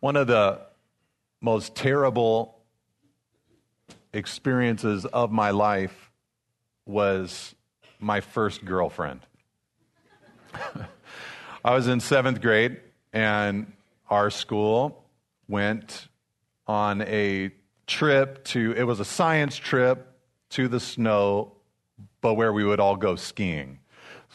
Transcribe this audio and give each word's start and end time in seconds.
One 0.00 0.14
of 0.14 0.28
the 0.28 0.60
most 1.40 1.74
terrible 1.74 2.56
experiences 4.12 5.04
of 5.06 5.32
my 5.32 5.50
life 5.50 6.12
was 6.86 7.54
my 7.98 8.20
first 8.20 8.64
girlfriend. 8.64 9.20
I 11.64 11.74
was 11.74 11.88
in 11.88 11.98
seventh 11.98 12.40
grade, 12.40 12.80
and 13.12 13.72
our 14.08 14.30
school 14.30 15.04
went 15.48 16.06
on 16.68 17.02
a 17.02 17.50
trip 17.88 18.44
to, 18.44 18.72
it 18.76 18.84
was 18.84 19.00
a 19.00 19.04
science 19.04 19.56
trip 19.56 20.06
to 20.50 20.68
the 20.68 20.78
snow, 20.78 21.54
but 22.20 22.34
where 22.34 22.52
we 22.52 22.64
would 22.64 22.78
all 22.78 22.94
go 22.94 23.16
skiing. 23.16 23.80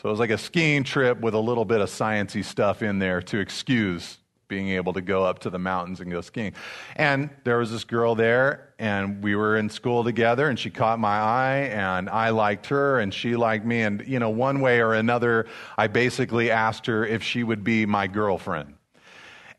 So 0.02 0.10
it 0.10 0.12
was 0.12 0.20
like 0.20 0.30
a 0.30 0.38
skiing 0.38 0.84
trip 0.84 1.22
with 1.22 1.34
a 1.34 1.40
little 1.40 1.64
bit 1.64 1.80
of 1.80 1.90
sciency 1.90 2.44
stuff 2.44 2.84
in 2.84 3.00
there 3.00 3.22
to 3.22 3.40
excuse 3.40 4.18
being 4.54 4.70
able 4.70 4.94
to 4.94 5.02
go 5.02 5.26
up 5.26 5.40
to 5.40 5.50
the 5.50 5.58
mountains 5.58 6.00
and 6.00 6.12
go 6.12 6.22
skiing. 6.22 6.54
And 6.96 7.32
there 7.44 7.58
was 7.58 7.72
this 7.72 7.84
girl 7.84 8.14
there, 8.14 8.70
and 8.78 9.24
we 9.24 9.36
were 9.36 9.58
in 9.58 9.68
school 9.68 10.04
together, 10.04 10.48
and 10.48 10.60
she 10.60 10.70
caught 10.70 11.00
my 11.00 11.18
eye, 11.18 11.70
and 11.72 12.08
I 12.08 12.30
liked 12.30 12.68
her, 12.68 13.00
and 13.00 13.12
she 13.12 13.36
liked 13.36 13.66
me. 13.66 13.82
And, 13.82 14.04
you 14.08 14.20
know, 14.20 14.30
one 14.30 14.62
way 14.62 14.80
or 14.80 14.94
another, 14.94 15.48
I 15.76 15.88
basically 15.88 16.52
asked 16.52 16.86
her 16.86 17.04
if 17.04 17.24
she 17.24 17.44
would 17.44 17.64
be 17.64 17.88
my 17.88 18.06
girlfriend. 18.06 18.76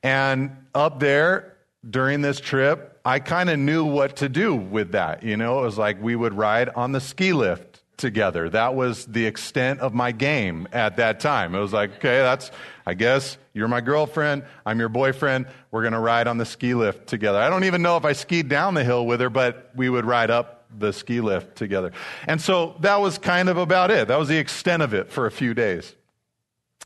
And 0.04 0.56
up 0.76 1.00
there 1.00 1.56
during 1.90 2.20
this 2.20 2.38
trip, 2.38 3.00
I 3.04 3.18
kind 3.18 3.50
of 3.50 3.58
knew 3.58 3.84
what 3.84 4.14
to 4.16 4.28
do 4.28 4.54
with 4.54 4.92
that. 4.92 5.24
You 5.24 5.36
know, 5.36 5.58
it 5.58 5.62
was 5.62 5.76
like 5.76 6.00
we 6.00 6.14
would 6.14 6.34
ride 6.34 6.68
on 6.68 6.92
the 6.92 7.00
ski 7.00 7.32
lift 7.32 7.73
together. 7.96 8.48
That 8.50 8.74
was 8.74 9.06
the 9.06 9.26
extent 9.26 9.80
of 9.80 9.94
my 9.94 10.12
game 10.12 10.68
at 10.72 10.96
that 10.96 11.20
time. 11.20 11.54
It 11.54 11.60
was 11.60 11.72
like, 11.72 11.96
okay, 11.96 12.18
that's, 12.18 12.50
I 12.86 12.94
guess 12.94 13.38
you're 13.52 13.68
my 13.68 13.80
girlfriend, 13.80 14.44
I'm 14.66 14.78
your 14.78 14.88
boyfriend, 14.88 15.46
we're 15.70 15.82
going 15.82 15.92
to 15.92 16.00
ride 16.00 16.26
on 16.26 16.38
the 16.38 16.44
ski 16.44 16.74
lift 16.74 17.06
together. 17.06 17.38
I 17.38 17.48
don't 17.48 17.64
even 17.64 17.82
know 17.82 17.96
if 17.96 18.04
I 18.04 18.12
skied 18.12 18.48
down 18.48 18.74
the 18.74 18.84
hill 18.84 19.06
with 19.06 19.20
her, 19.20 19.30
but 19.30 19.70
we 19.74 19.88
would 19.88 20.04
ride 20.04 20.30
up 20.30 20.66
the 20.76 20.92
ski 20.92 21.20
lift 21.20 21.56
together. 21.56 21.92
And 22.26 22.40
so 22.40 22.76
that 22.80 23.00
was 23.00 23.18
kind 23.18 23.48
of 23.48 23.56
about 23.56 23.90
it. 23.90 24.08
That 24.08 24.18
was 24.18 24.28
the 24.28 24.38
extent 24.38 24.82
of 24.82 24.92
it 24.92 25.10
for 25.10 25.26
a 25.26 25.30
few 25.30 25.54
days. 25.54 25.94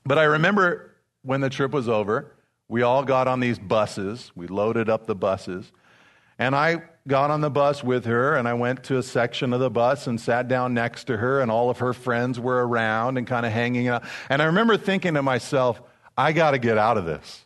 But 0.05 0.19
I 0.19 0.25
remember 0.25 0.95
when 1.23 1.41
the 1.41 1.51
trip 1.51 1.73
was 1.73 1.89
over, 1.89 2.33
we 2.69 2.83
all 2.83 3.03
got 3.03 3.29
on 3.29 3.41
these 3.41 3.59
buses, 3.59 4.31
we 4.35 4.47
loaded 4.47 4.91
up 4.91 5.07
the 5.07 5.15
buses, 5.15 5.73
and 6.39 6.55
I 6.55 6.83
got 7.09 7.31
on 7.31 7.41
the 7.41 7.51
bus 7.51 7.83
with 7.83 8.05
her 8.05 8.37
and 8.37 8.47
I 8.47 8.55
went 8.55 8.85
to 8.85 8.99
a 8.99 9.03
section 9.03 9.53
of 9.53 9.61
the 9.61 9.71
bus 9.71 10.07
and 10.07 10.21
sat 10.21 10.47
down 10.47 10.75
next 10.75 11.05
to 11.05 11.17
her 11.17 11.41
and 11.41 11.51
all 11.51 11.71
of 11.71 11.79
her 11.79 11.93
friends 11.93 12.39
were 12.39 12.65
around 12.65 13.17
and 13.17 13.27
kind 13.27 13.45
of 13.45 13.53
hanging 13.53 13.89
out. 13.89 14.05
And 14.29 14.41
I 14.41 14.45
remember 14.47 14.77
thinking 14.77 15.15
to 15.15 15.23
myself, 15.23 15.83
I 16.17 16.33
got 16.33 16.53
to 16.53 16.59
get 16.59 16.79
out 16.79 16.99
of 16.99 17.07
this. 17.07 17.45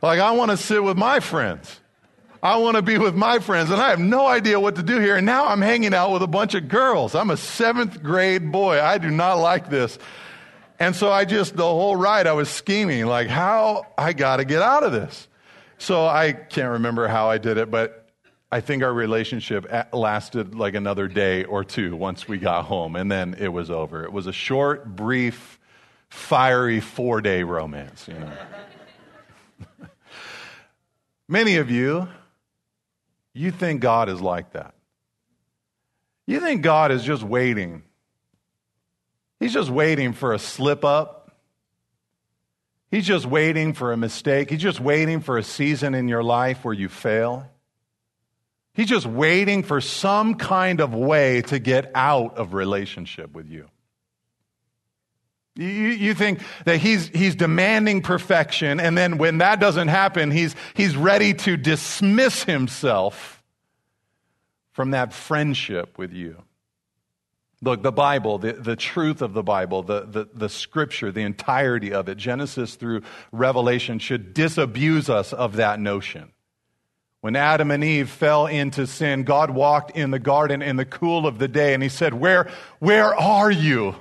like, 0.00 0.20
I 0.20 0.32
want 0.32 0.50
to 0.50 0.56
sit 0.56 0.82
with 0.82 0.96
my 0.96 1.20
friends. 1.20 1.80
I 2.42 2.56
want 2.56 2.74
to 2.74 2.82
be 2.82 2.98
with 2.98 3.14
my 3.14 3.38
friends, 3.38 3.70
and 3.70 3.80
I 3.80 3.90
have 3.90 4.00
no 4.00 4.26
idea 4.26 4.58
what 4.58 4.74
to 4.74 4.82
do 4.82 4.98
here. 4.98 5.16
And 5.16 5.24
now 5.24 5.46
I'm 5.46 5.60
hanging 5.60 5.94
out 5.94 6.10
with 6.12 6.22
a 6.22 6.26
bunch 6.26 6.54
of 6.54 6.68
girls. 6.68 7.14
I'm 7.14 7.30
a 7.30 7.36
seventh 7.36 8.02
grade 8.02 8.50
boy. 8.50 8.82
I 8.82 8.98
do 8.98 9.10
not 9.12 9.34
like 9.34 9.70
this. 9.70 9.96
And 10.80 10.96
so 10.96 11.12
I 11.12 11.24
just, 11.24 11.54
the 11.54 11.62
whole 11.62 11.94
ride, 11.94 12.26
I 12.26 12.32
was 12.32 12.48
scheming, 12.48 13.06
like, 13.06 13.28
how 13.28 13.86
I 13.96 14.12
got 14.12 14.38
to 14.38 14.44
get 14.44 14.60
out 14.60 14.82
of 14.82 14.90
this. 14.90 15.28
So 15.82 16.06
I 16.06 16.30
can't 16.30 16.70
remember 16.74 17.08
how 17.08 17.28
I 17.28 17.38
did 17.38 17.58
it, 17.58 17.68
but 17.68 18.08
I 18.52 18.60
think 18.60 18.84
our 18.84 18.94
relationship 18.94 19.66
lasted 19.92 20.54
like 20.54 20.76
another 20.76 21.08
day 21.08 21.42
or 21.42 21.64
two 21.64 21.96
once 21.96 22.28
we 22.28 22.38
got 22.38 22.66
home, 22.66 22.94
and 22.94 23.10
then 23.10 23.34
it 23.36 23.48
was 23.48 23.68
over. 23.68 24.04
It 24.04 24.12
was 24.12 24.28
a 24.28 24.32
short, 24.32 24.94
brief, 24.94 25.58
fiery 26.08 26.78
four 26.78 27.20
day 27.20 27.42
romance, 27.42 28.06
you 28.06 28.14
know. 28.14 28.32
Many 31.28 31.56
of 31.56 31.68
you, 31.68 32.06
you 33.34 33.50
think 33.50 33.80
God 33.80 34.08
is 34.08 34.20
like 34.20 34.52
that. 34.52 34.74
You 36.28 36.38
think 36.38 36.62
God 36.62 36.92
is 36.92 37.02
just 37.02 37.24
waiting. 37.24 37.82
He's 39.40 39.52
just 39.52 39.68
waiting 39.70 40.12
for 40.12 40.32
a 40.32 40.38
slip 40.38 40.84
up 40.84 41.21
He's 42.92 43.06
just 43.06 43.24
waiting 43.24 43.72
for 43.72 43.90
a 43.90 43.96
mistake. 43.96 44.50
He's 44.50 44.60
just 44.60 44.78
waiting 44.78 45.20
for 45.20 45.38
a 45.38 45.42
season 45.42 45.94
in 45.94 46.08
your 46.08 46.22
life 46.22 46.62
where 46.62 46.74
you 46.74 46.90
fail. 46.90 47.48
He's 48.74 48.86
just 48.86 49.06
waiting 49.06 49.62
for 49.62 49.80
some 49.80 50.34
kind 50.34 50.78
of 50.78 50.94
way 50.94 51.40
to 51.42 51.58
get 51.58 51.90
out 51.94 52.36
of 52.36 52.52
relationship 52.52 53.32
with 53.32 53.48
you. 53.48 53.66
You, 55.56 55.66
you 55.66 56.12
think 56.12 56.40
that 56.66 56.78
he's, 56.78 57.08
he's 57.08 57.34
demanding 57.34 58.02
perfection, 58.02 58.78
and 58.78 58.96
then 58.96 59.16
when 59.16 59.38
that 59.38 59.58
doesn't 59.58 59.88
happen, 59.88 60.30
he's, 60.30 60.54
he's 60.74 60.94
ready 60.94 61.32
to 61.32 61.56
dismiss 61.56 62.44
himself 62.44 63.42
from 64.72 64.90
that 64.90 65.14
friendship 65.14 65.96
with 65.96 66.12
you. 66.12 66.42
Look, 67.64 67.84
the 67.84 67.92
Bible, 67.92 68.38
the, 68.38 68.54
the 68.54 68.74
truth 68.74 69.22
of 69.22 69.34
the 69.34 69.42
Bible, 69.44 69.84
the, 69.84 70.00
the, 70.00 70.28
the 70.34 70.48
scripture, 70.48 71.12
the 71.12 71.22
entirety 71.22 71.92
of 71.92 72.08
it, 72.08 72.18
Genesis 72.18 72.74
through 72.74 73.02
Revelation, 73.30 74.00
should 74.00 74.34
disabuse 74.34 75.08
us 75.08 75.32
of 75.32 75.56
that 75.56 75.78
notion. 75.78 76.32
When 77.20 77.36
Adam 77.36 77.70
and 77.70 77.84
Eve 77.84 78.10
fell 78.10 78.48
into 78.48 78.84
sin, 78.88 79.22
God 79.22 79.50
walked 79.50 79.92
in 79.92 80.10
the 80.10 80.18
garden 80.18 80.60
in 80.60 80.74
the 80.74 80.84
cool 80.84 81.24
of 81.24 81.38
the 81.38 81.46
day 81.46 81.72
and 81.72 81.80
he 81.80 81.88
said, 81.88 82.14
Where, 82.14 82.50
where 82.80 83.14
are 83.14 83.50
you? 83.50 83.94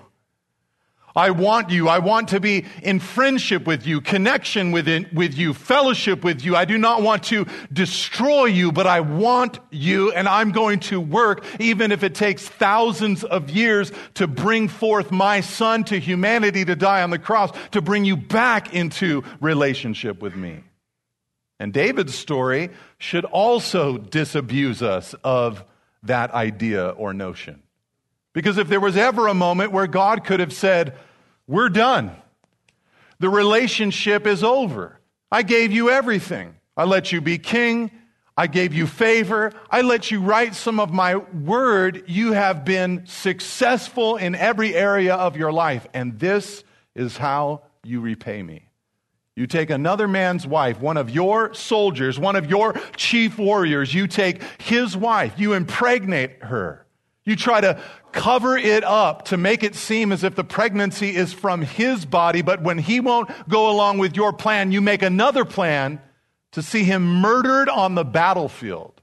I 1.15 1.31
want 1.31 1.69
you. 1.69 1.89
I 1.89 1.99
want 1.99 2.29
to 2.29 2.39
be 2.39 2.65
in 2.81 2.99
friendship 2.99 3.65
with 3.67 3.85
you, 3.85 4.01
connection 4.01 4.71
with, 4.71 4.87
it, 4.87 5.13
with 5.13 5.33
you, 5.37 5.53
fellowship 5.53 6.23
with 6.23 6.43
you. 6.43 6.55
I 6.55 6.65
do 6.65 6.77
not 6.77 7.01
want 7.01 7.23
to 7.25 7.45
destroy 7.71 8.45
you, 8.45 8.71
but 8.71 8.87
I 8.87 9.01
want 9.01 9.59
you, 9.69 10.11
and 10.11 10.27
I'm 10.27 10.51
going 10.51 10.79
to 10.81 10.99
work, 10.99 11.43
even 11.59 11.91
if 11.91 12.03
it 12.03 12.15
takes 12.15 12.47
thousands 12.47 13.23
of 13.23 13.49
years 13.49 13.91
to 14.15 14.27
bring 14.27 14.67
forth 14.67 15.11
my 15.11 15.41
son 15.41 15.83
to 15.85 15.99
humanity 15.99 16.65
to 16.65 16.75
die 16.75 17.03
on 17.03 17.09
the 17.09 17.19
cross, 17.19 17.51
to 17.71 17.81
bring 17.81 18.05
you 18.05 18.15
back 18.15 18.73
into 18.73 19.23
relationship 19.39 20.21
with 20.21 20.35
me. 20.35 20.63
And 21.59 21.71
David's 21.71 22.15
story 22.15 22.71
should 22.97 23.25
also 23.25 23.97
disabuse 23.97 24.81
us 24.81 25.13
of 25.23 25.63
that 26.03 26.31
idea 26.31 26.89
or 26.89 27.13
notion. 27.13 27.61
Because 28.33 28.57
if 28.57 28.67
there 28.67 28.79
was 28.79 28.97
ever 28.97 29.27
a 29.27 29.33
moment 29.33 29.71
where 29.71 29.87
God 29.87 30.23
could 30.23 30.39
have 30.39 30.53
said, 30.53 30.97
We're 31.47 31.69
done, 31.69 32.11
the 33.19 33.29
relationship 33.29 34.25
is 34.25 34.43
over. 34.43 34.99
I 35.31 35.43
gave 35.43 35.71
you 35.71 35.89
everything. 35.89 36.55
I 36.75 36.85
let 36.85 37.11
you 37.11 37.21
be 37.21 37.37
king. 37.37 37.91
I 38.37 38.47
gave 38.47 38.73
you 38.73 38.87
favor. 38.87 39.51
I 39.69 39.81
let 39.81 40.09
you 40.09 40.21
write 40.21 40.55
some 40.55 40.79
of 40.79 40.91
my 40.91 41.17
word. 41.17 42.05
You 42.07 42.31
have 42.31 42.65
been 42.65 43.05
successful 43.05 44.15
in 44.15 44.35
every 44.35 44.73
area 44.75 45.15
of 45.15 45.37
your 45.37 45.51
life. 45.51 45.85
And 45.93 46.17
this 46.17 46.63
is 46.95 47.17
how 47.17 47.63
you 47.83 48.01
repay 48.01 48.41
me. 48.41 48.67
You 49.35 49.47
take 49.47 49.69
another 49.69 50.07
man's 50.07 50.45
wife, 50.45 50.79
one 50.79 50.97
of 50.97 51.09
your 51.09 51.53
soldiers, 51.53 52.19
one 52.19 52.35
of 52.35 52.49
your 52.49 52.73
chief 52.95 53.37
warriors. 53.37 53.93
You 53.93 54.07
take 54.07 54.41
his 54.61 54.95
wife. 54.95 55.33
You 55.37 55.53
impregnate 55.53 56.43
her. 56.43 56.85
You 57.23 57.35
try 57.35 57.61
to 57.61 57.79
cover 58.11 58.57
it 58.57 58.83
up 58.83 59.25
to 59.25 59.37
make 59.37 59.63
it 59.63 59.75
seem 59.75 60.11
as 60.11 60.23
if 60.23 60.35
the 60.35 60.43
pregnancy 60.43 61.15
is 61.15 61.31
from 61.31 61.61
his 61.61 62.05
body, 62.05 62.41
but 62.41 62.63
when 62.63 62.79
he 62.79 62.99
won't 62.99 63.29
go 63.47 63.69
along 63.69 63.99
with 63.99 64.15
your 64.15 64.33
plan, 64.33 64.71
you 64.71 64.81
make 64.81 65.03
another 65.03 65.45
plan 65.45 66.01
to 66.51 66.61
see 66.61 66.83
him 66.83 67.21
murdered 67.21 67.69
on 67.69 67.95
the 67.95 68.03
battlefield. 68.03 69.01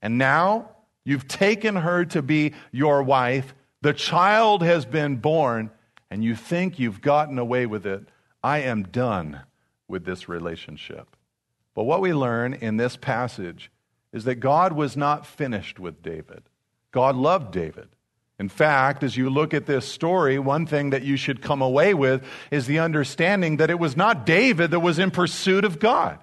And 0.00 0.16
now 0.16 0.70
you've 1.04 1.26
taken 1.26 1.76
her 1.76 2.04
to 2.06 2.22
be 2.22 2.54
your 2.70 3.02
wife. 3.02 3.54
The 3.82 3.92
child 3.92 4.62
has 4.62 4.86
been 4.86 5.16
born, 5.16 5.70
and 6.10 6.22
you 6.22 6.36
think 6.36 6.78
you've 6.78 7.02
gotten 7.02 7.38
away 7.38 7.66
with 7.66 7.84
it. 7.84 8.08
I 8.42 8.58
am 8.58 8.84
done 8.84 9.40
with 9.88 10.04
this 10.04 10.28
relationship. 10.28 11.16
But 11.74 11.84
what 11.84 12.00
we 12.00 12.14
learn 12.14 12.54
in 12.54 12.76
this 12.76 12.96
passage 12.96 13.70
is 14.12 14.24
that 14.24 14.36
God 14.36 14.72
was 14.72 14.96
not 14.96 15.26
finished 15.26 15.80
with 15.80 16.02
David. 16.02 16.44
God 16.94 17.16
loved 17.16 17.52
David. 17.52 17.88
In 18.38 18.48
fact, 18.48 19.02
as 19.02 19.16
you 19.16 19.28
look 19.28 19.52
at 19.52 19.66
this 19.66 19.84
story, 19.84 20.38
one 20.38 20.64
thing 20.64 20.90
that 20.90 21.02
you 21.02 21.16
should 21.16 21.42
come 21.42 21.60
away 21.60 21.92
with 21.92 22.24
is 22.52 22.68
the 22.68 22.78
understanding 22.78 23.56
that 23.56 23.68
it 23.68 23.80
was 23.80 23.96
not 23.96 24.24
David 24.24 24.70
that 24.70 24.78
was 24.78 25.00
in 25.00 25.10
pursuit 25.10 25.64
of 25.64 25.80
God. 25.80 26.20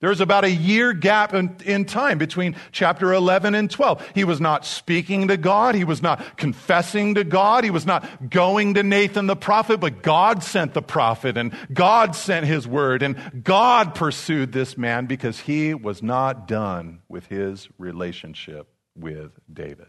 There's 0.00 0.22
about 0.22 0.44
a 0.44 0.50
year 0.50 0.94
gap 0.94 1.34
in, 1.34 1.54
in, 1.66 1.84
time 1.84 2.16
between 2.16 2.56
chapter 2.72 3.12
11 3.12 3.54
and 3.54 3.70
12. 3.70 4.12
He 4.14 4.24
was 4.24 4.40
not 4.40 4.64
speaking 4.64 5.28
to 5.28 5.36
God. 5.36 5.74
He 5.74 5.84
was 5.84 6.00
not 6.00 6.38
confessing 6.38 7.16
to 7.16 7.24
God. 7.24 7.64
He 7.64 7.70
was 7.70 7.84
not 7.84 8.30
going 8.30 8.74
to 8.74 8.82
Nathan 8.82 9.26
the 9.26 9.36
prophet, 9.36 9.78
but 9.78 10.02
God 10.02 10.42
sent 10.42 10.72
the 10.72 10.82
prophet 10.82 11.36
and 11.36 11.54
God 11.70 12.16
sent 12.16 12.46
his 12.46 12.66
word 12.66 13.02
and 13.02 13.44
God 13.44 13.94
pursued 13.94 14.52
this 14.52 14.78
man 14.78 15.04
because 15.04 15.40
he 15.40 15.74
was 15.74 16.02
not 16.02 16.48
done 16.48 17.02
with 17.10 17.26
his 17.26 17.68
relationship 17.76 18.68
with 18.96 19.32
David. 19.52 19.88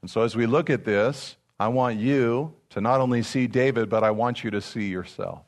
And 0.00 0.10
so 0.10 0.22
as 0.22 0.36
we 0.36 0.46
look 0.46 0.70
at 0.70 0.84
this, 0.84 1.36
I 1.58 1.68
want 1.68 1.98
you 1.98 2.54
to 2.70 2.80
not 2.80 3.00
only 3.00 3.22
see 3.22 3.46
David, 3.46 3.88
but 3.88 4.04
I 4.04 4.12
want 4.12 4.44
you 4.44 4.50
to 4.50 4.60
see 4.60 4.86
yourself. 4.86 5.40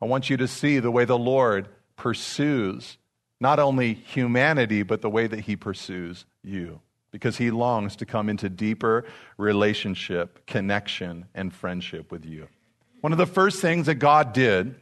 I 0.00 0.06
want 0.06 0.30
you 0.30 0.36
to 0.38 0.48
see 0.48 0.78
the 0.78 0.90
way 0.90 1.04
the 1.04 1.18
Lord 1.18 1.68
pursues 1.96 2.98
not 3.40 3.58
only 3.58 3.94
humanity, 3.94 4.82
but 4.82 5.00
the 5.00 5.10
way 5.10 5.26
that 5.26 5.40
he 5.40 5.54
pursues 5.54 6.24
you, 6.42 6.80
because 7.12 7.36
he 7.36 7.50
longs 7.50 7.94
to 7.96 8.06
come 8.06 8.28
into 8.28 8.48
deeper 8.48 9.04
relationship, 9.36 10.44
connection, 10.46 11.26
and 11.34 11.54
friendship 11.54 12.10
with 12.10 12.24
you. 12.24 12.48
One 13.00 13.12
of 13.12 13.18
the 13.18 13.26
first 13.26 13.60
things 13.60 13.86
that 13.86 13.96
God 13.96 14.32
did 14.32 14.74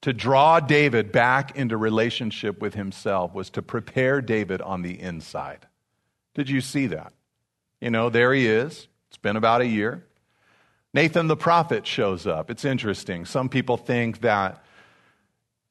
to 0.00 0.12
draw 0.12 0.60
David 0.60 1.12
back 1.12 1.56
into 1.56 1.76
relationship 1.76 2.60
with 2.60 2.74
himself 2.74 3.34
was 3.34 3.50
to 3.50 3.62
prepare 3.62 4.22
David 4.22 4.62
on 4.62 4.82
the 4.82 4.98
inside. 4.98 5.66
Did 6.34 6.48
you 6.48 6.60
see 6.60 6.86
that? 6.88 7.12
You 7.80 7.90
know, 7.90 8.10
there 8.10 8.32
he 8.32 8.46
is. 8.46 8.88
It's 9.08 9.18
been 9.18 9.36
about 9.36 9.60
a 9.60 9.66
year. 9.66 10.04
Nathan 10.92 11.26
the 11.26 11.36
prophet 11.36 11.86
shows 11.86 12.26
up. 12.26 12.50
It's 12.50 12.64
interesting. 12.64 13.24
Some 13.24 13.48
people 13.48 13.76
think 13.76 14.20
that 14.20 14.64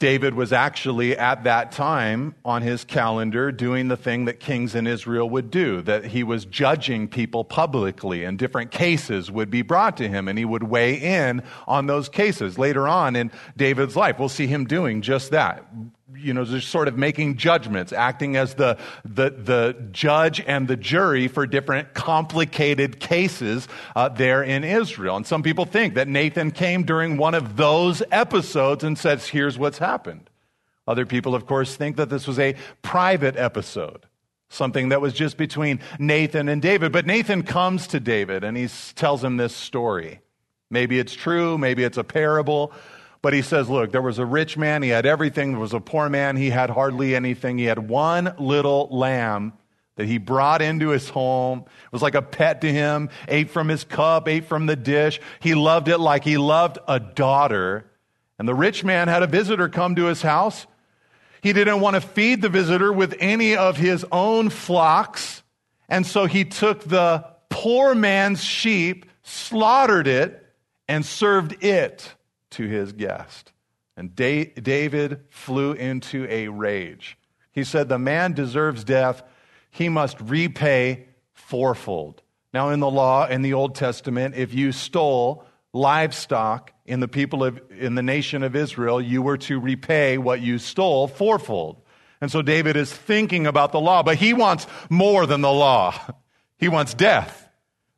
David 0.04 0.34
was 0.34 0.52
actually 0.52 1.18
at 1.18 1.46
that 1.46 1.72
time 1.72 2.36
on 2.44 2.62
his 2.62 2.84
calendar 2.84 3.54
doing 3.54 3.88
the 3.88 3.96
thing 3.96 4.26
that 4.26 4.42
kings 4.42 4.76
in 4.76 4.86
Israel 4.86 5.30
would 5.30 5.50
do, 5.50 5.82
that 5.84 6.04
he 6.04 6.24
was 6.24 6.44
judging 6.44 7.08
people 7.08 7.46
publicly 7.46 8.26
and 8.26 8.38
different 8.38 8.70
cases 8.70 9.32
would 9.32 9.50
be 9.50 9.62
brought 9.62 9.96
to 9.96 10.10
him 10.10 10.28
and 10.28 10.38
he 10.38 10.44
would 10.44 10.64
weigh 10.64 10.96
in 10.96 11.42
on 11.68 11.86
those 11.88 12.10
cases. 12.10 12.58
Later 12.60 12.86
on 12.86 13.16
in 13.16 13.32
David's 13.56 13.96
life, 13.96 14.20
we'll 14.20 14.28
see 14.28 14.48
him 14.48 14.66
doing 14.66 15.02
just 15.02 15.32
that, 15.32 15.66
you 16.16 16.34
know, 16.34 16.44
just 16.44 16.68
sort 16.68 16.88
of 16.88 16.98
making 16.98 17.38
judgments, 17.38 17.94
acting 17.94 18.36
as 18.36 18.56
the, 18.56 18.78
the, 19.06 19.30
the 19.30 19.88
judge 19.92 20.42
and 20.42 20.68
the 20.68 20.76
jury 20.76 21.28
for 21.28 21.48
different 21.48 21.94
complicated 21.94 23.00
cases 23.00 23.68
uh, 23.96 24.10
there 24.10 24.44
in 24.44 24.64
Israel. 24.64 25.16
And 25.16 25.26
some 25.26 25.44
people 25.44 25.66
think 25.66 25.96
that 25.96 26.08
Nathan 26.08 26.52
came 26.52 26.84
during 26.84 27.18
one 27.18 27.34
of 27.34 27.56
those 27.56 28.04
episodes 28.12 28.84
and 28.84 28.98
says, 28.98 29.28
here's 29.28 29.58
what's 29.58 29.78
happened. 29.78 30.30
Other 30.86 31.06
people, 31.06 31.36
of 31.36 31.46
course, 31.46 31.76
think 31.76 31.96
that 31.96 32.10
this 32.10 32.28
was 32.28 32.38
a 32.38 32.56
private 32.82 33.38
episode, 33.38 34.06
something 34.50 34.90
that 34.90 35.00
was 35.00 35.14
just 35.14 35.38
between 35.38 35.80
Nathan 35.98 36.50
and 36.50 36.62
David. 36.62 36.92
But 36.92 37.06
Nathan 37.06 37.44
comes 37.44 37.88
to 37.88 38.02
David 38.02 38.44
and 38.44 38.58
he 38.58 38.68
tells 38.96 39.24
him 39.24 39.38
this 39.38 39.56
story. 39.56 40.20
Maybe 40.70 41.00
it's 41.00 41.14
true, 41.14 41.58
maybe 41.58 41.84
it's 41.84 41.98
a 41.98 42.04
parable. 42.04 42.74
But 43.24 43.34
he 43.34 43.42
says, 43.42 43.70
Look, 43.70 43.94
there 43.94 44.02
was 44.02 44.20
a 44.20 44.26
rich 44.26 44.58
man, 44.58 44.84
he 44.84 44.90
had 44.90 45.08
everything. 45.08 45.54
There 45.54 45.60
was 45.60 45.74
a 45.74 45.80
poor 45.80 46.10
man, 46.10 46.36
he 46.36 46.52
had 46.52 46.70
hardly 46.70 47.16
anything. 47.16 47.58
He 47.58 47.64
had 47.64 47.90
one 47.90 48.36
little 48.38 48.90
lamb 48.92 49.54
that 49.96 50.08
he 50.08 50.18
brought 50.18 50.62
into 50.62 50.90
his 50.90 51.08
home. 51.08 51.60
It 51.60 51.92
was 51.92 52.02
like 52.02 52.16
a 52.16 52.22
pet 52.22 52.62
to 52.62 52.72
him, 52.72 53.10
ate 53.30 53.50
from 53.50 53.70
his 53.70 53.86
cup, 53.86 54.28
ate 54.28 54.46
from 54.46 54.66
the 54.66 54.76
dish. 54.76 55.22
He 55.40 55.56
loved 55.56 55.88
it 55.88 56.00
like 56.00 56.26
he 56.26 56.38
loved 56.38 56.80
a 56.86 57.00
daughter. 57.00 57.90
And 58.38 58.46
the 58.48 58.54
rich 58.54 58.84
man 58.84 59.08
had 59.08 59.24
a 59.24 59.28
visitor 59.28 59.70
come 59.70 59.96
to 59.96 60.06
his 60.06 60.22
house. 60.22 60.68
He 61.42 61.54
didn't 61.54 61.80
want 61.80 61.96
to 61.96 62.02
feed 62.02 62.42
the 62.42 62.50
visitor 62.50 62.92
with 62.92 63.16
any 63.20 63.56
of 63.56 63.78
his 63.78 64.06
own 64.12 64.50
flocks. 64.50 65.44
And 65.88 66.06
so 66.06 66.26
he 66.26 66.44
took 66.44 66.84
the 66.84 67.26
poor 67.50 67.96
man's 67.96 68.44
sheep, 68.44 69.06
slaughtered 69.22 70.08
it, 70.08 70.46
and 70.90 71.06
served 71.06 71.64
it 71.64 72.14
to 72.54 72.68
his 72.68 72.94
guest. 72.94 73.52
And 73.96 74.16
David 74.16 75.22
flew 75.30 75.74
into 75.74 76.26
a 76.30 76.48
rage. 76.48 77.18
He 77.52 77.64
said, 77.64 77.90
The 77.90 78.00
man 78.00 78.34
deserves 78.34 78.84
death. 78.84 79.22
He 79.70 79.90
must 79.90 80.20
repay 80.20 81.08
fourfold. 81.34 82.22
Now, 82.54 82.70
in 82.70 82.80
the 82.80 82.90
law, 82.90 83.28
in 83.28 83.42
the 83.42 83.54
Old 83.54 83.76
Testament, 83.76 84.36
if 84.36 84.54
you 84.54 84.72
stole 84.72 85.46
livestock 85.74 86.72
in 86.86 87.00
the 87.00 87.08
people 87.08 87.44
of, 87.44 87.60
in 87.72 87.96
the 87.96 88.04
nation 88.04 88.44
of 88.44 88.56
Israel, 88.56 89.02
you 89.02 89.22
were 89.22 89.38
to 89.38 89.60
repay 89.60 90.18
what 90.18 90.42
you 90.42 90.60
stole 90.60 91.08
fourfold. 91.08 91.82
And 92.22 92.32
so 92.32 92.42
David 92.42 92.78
is 92.78 92.94
thinking 92.94 93.48
about 93.48 93.72
the 93.72 93.82
law, 93.82 94.04
but 94.04 94.16
he 94.16 94.34
wants 94.34 94.68
more 94.90 95.26
than 95.26 95.42
the 95.42 95.52
law. 95.52 95.94
He 96.60 96.70
wants 96.70 96.94
death. 96.94 97.43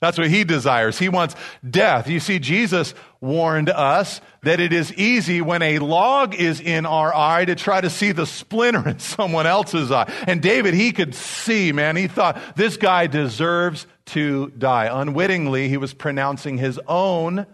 That's 0.02 0.18
what 0.18 0.30
he 0.30 0.44
desires. 0.44 1.00
He 1.00 1.10
wants 1.10 1.36
death. 1.68 2.10
You 2.10 2.20
see, 2.20 2.40
Jesus 2.40 2.94
warned 3.22 3.70
us 3.70 4.20
that 4.44 4.60
it 4.60 4.74
is 4.74 4.94
easy 4.94 5.42
when 5.42 5.62
a 5.62 5.80
log 5.80 6.36
is 6.36 6.60
in 6.60 6.86
our 6.86 7.16
eye 7.16 7.46
to 7.46 7.56
try 7.56 7.80
to 7.80 7.90
see 7.90 8.12
the 8.12 8.26
splinter 8.26 8.88
in 8.88 9.00
someone 9.00 9.48
else's 9.48 9.92
eye. 9.92 10.12
And 10.28 10.42
David, 10.42 10.74
he 10.74 10.92
could 10.92 11.16
see, 11.16 11.72
man. 11.72 11.96
He 11.96 12.08
thought, 12.08 12.40
this 12.56 12.78
guy 12.78 13.08
deserves 13.08 13.88
to 14.08 14.50
die. 14.58 14.90
Unwittingly, 14.92 15.70
he 15.70 15.78
was 15.78 15.94
pronouncing 15.94 16.58
his 16.58 16.80
own 16.88 17.48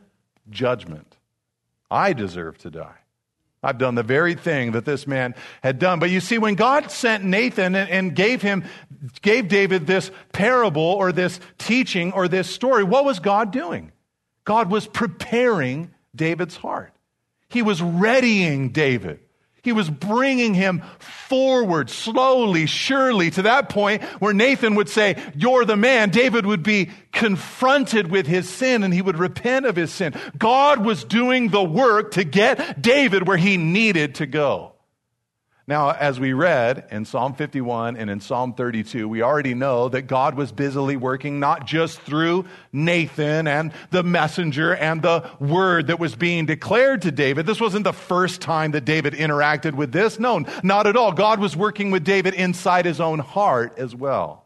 judgment. 0.49 1.17
I 1.89 2.13
deserve 2.13 2.57
to 2.59 2.71
die. 2.71 3.00
I've 3.63 3.77
done 3.77 3.95
the 3.95 4.03
very 4.03 4.33
thing 4.33 4.71
that 4.71 4.85
this 4.85 5.05
man 5.05 5.35
had 5.61 5.77
done. 5.77 5.99
But 5.99 6.09
you 6.09 6.19
see, 6.19 6.37
when 6.37 6.55
God 6.55 6.89
sent 6.91 7.23
Nathan 7.23 7.75
and, 7.75 8.15
gave 8.15 8.41
him, 8.41 8.63
gave 9.21 9.47
David 9.47 9.85
this 9.85 10.09
parable 10.31 10.81
or 10.81 11.11
this 11.11 11.39
teaching 11.59 12.11
or 12.13 12.27
this 12.27 12.49
story, 12.49 12.83
what 12.83 13.05
was 13.05 13.19
God 13.19 13.51
doing? 13.51 13.91
God 14.45 14.71
was 14.71 14.87
preparing 14.87 15.93
David's 16.15 16.55
heart. 16.55 16.93
He 17.49 17.61
was 17.61 17.81
readying 17.81 18.69
David 18.69 19.19
he 19.63 19.71
was 19.71 19.89
bringing 19.89 20.53
him 20.53 20.81
forward 20.99 21.89
slowly, 21.89 22.65
surely 22.65 23.29
to 23.31 23.43
that 23.43 23.69
point 23.69 24.01
where 24.19 24.33
Nathan 24.33 24.75
would 24.75 24.89
say, 24.89 25.21
You're 25.35 25.65
the 25.65 25.77
man. 25.77 26.09
David 26.09 26.45
would 26.45 26.63
be 26.63 26.89
confronted 27.11 28.09
with 28.09 28.25
his 28.25 28.49
sin 28.49 28.83
and 28.83 28.93
he 28.93 29.01
would 29.01 29.19
repent 29.19 29.65
of 29.65 29.75
his 29.75 29.91
sin. 29.91 30.15
God 30.37 30.83
was 30.83 31.03
doing 31.03 31.49
the 31.49 31.63
work 31.63 32.11
to 32.11 32.23
get 32.23 32.81
David 32.81 33.27
where 33.27 33.37
he 33.37 33.57
needed 33.57 34.15
to 34.15 34.25
go. 34.25 34.70
Now, 35.71 35.91
as 35.91 36.19
we 36.19 36.33
read 36.33 36.83
in 36.91 37.05
Psalm 37.05 37.33
51 37.33 37.95
and 37.95 38.09
in 38.09 38.19
Psalm 38.19 38.55
32, 38.55 39.07
we 39.07 39.21
already 39.21 39.53
know 39.53 39.87
that 39.87 40.01
God 40.01 40.35
was 40.35 40.51
busily 40.51 40.97
working 40.97 41.39
not 41.39 41.65
just 41.65 42.01
through 42.01 42.43
Nathan 42.73 43.47
and 43.47 43.71
the 43.89 44.03
messenger 44.03 44.75
and 44.75 45.01
the 45.01 45.31
word 45.39 45.87
that 45.87 45.97
was 45.97 46.13
being 46.13 46.45
declared 46.45 47.03
to 47.03 47.11
David. 47.11 47.45
This 47.45 47.61
wasn't 47.61 47.85
the 47.85 47.93
first 47.93 48.41
time 48.41 48.71
that 48.71 48.83
David 48.83 49.13
interacted 49.13 49.73
with 49.73 49.93
this. 49.93 50.19
No, 50.19 50.43
not 50.61 50.87
at 50.87 50.97
all. 50.97 51.13
God 51.13 51.39
was 51.39 51.55
working 51.55 51.89
with 51.89 52.03
David 52.03 52.33
inside 52.33 52.83
his 52.83 52.99
own 52.99 53.19
heart 53.19 53.75
as 53.77 53.95
well. 53.95 54.43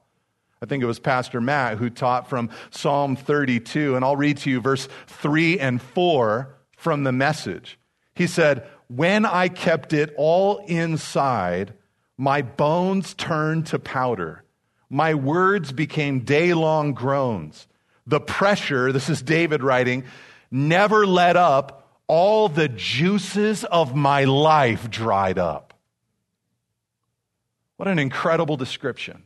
I 0.62 0.68
think 0.68 0.83
it 0.83 0.86
was 0.86 1.00
Pastor 1.00 1.42
Matt 1.42 1.80
who 1.80 1.89
taught 1.89 2.30
from 2.30 2.51
Psalm 2.69 3.16
32, 3.16 3.95
and 3.95 4.06
I'll 4.06 4.16
read 4.16 4.38
to 4.38 4.51
you 4.51 4.62
verse 4.62 4.88
3 5.07 5.60
and 5.60 5.81
4 5.81 6.56
from 6.77 7.04
the 7.04 7.12
message. 7.12 7.80
He 8.13 8.27
said, 8.27 8.69
when 8.87 9.25
I 9.25 9.47
kept 9.47 9.93
it 9.93 10.13
all 10.17 10.57
inside, 10.65 11.74
my 12.17 12.41
bones 12.41 13.13
turned 13.13 13.67
to 13.67 13.79
powder. 13.79 14.43
My 14.89 15.13
words 15.13 15.71
became 15.71 16.21
day 16.21 16.53
long 16.53 16.93
groans. 16.93 17.67
The 18.07 18.19
pressure, 18.19 18.91
this 18.91 19.10
is 19.10 19.21
David 19.21 19.63
writing, 19.63 20.03
never 20.51 21.05
let 21.05 21.36
up. 21.36 21.81
All 22.07 22.50
the 22.50 22.67
juices 22.67 23.63
of 23.63 23.95
my 23.95 24.25
life 24.25 24.91
dried 24.91 25.39
up. 25.39 25.74
What 27.77 27.88
an 27.88 27.98
incredible 27.98 28.57
description. 28.57 29.24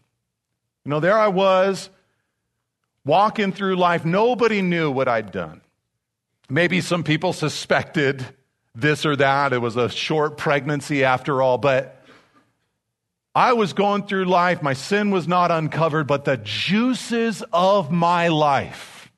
You 0.86 0.92
know, 0.92 1.02
there 1.02 1.18
I 1.18 1.28
was 1.28 1.90
walking 3.06 3.52
through 3.52 3.76
life. 3.76 4.06
Nobody 4.06 4.62
knew 4.62 4.90
what 4.90 5.10
I'd 5.10 5.32
done. 5.32 5.60
Maybe 6.50 6.80
some 6.80 7.04
people 7.04 7.34
suspected 7.34 8.26
this 8.82 9.06
or 9.06 9.16
that. 9.16 9.54
It 9.54 9.60
was 9.60 9.76
a 9.76 9.90
short 9.90 10.38
pregnancy 10.38 11.04
after 11.04 11.42
all, 11.42 11.58
but 11.58 12.04
I 13.36 13.54
was 13.54 13.74
going 13.74 14.08
through 14.08 14.26
life. 14.26 14.62
My 14.62 14.74
sin 14.74 15.12
was 15.12 15.28
not 15.28 15.52
uncovered, 15.52 16.08
but 16.08 16.26
the 16.26 16.38
juices 16.38 17.44
of 17.54 17.92
my 17.92 18.28
life 18.28 19.12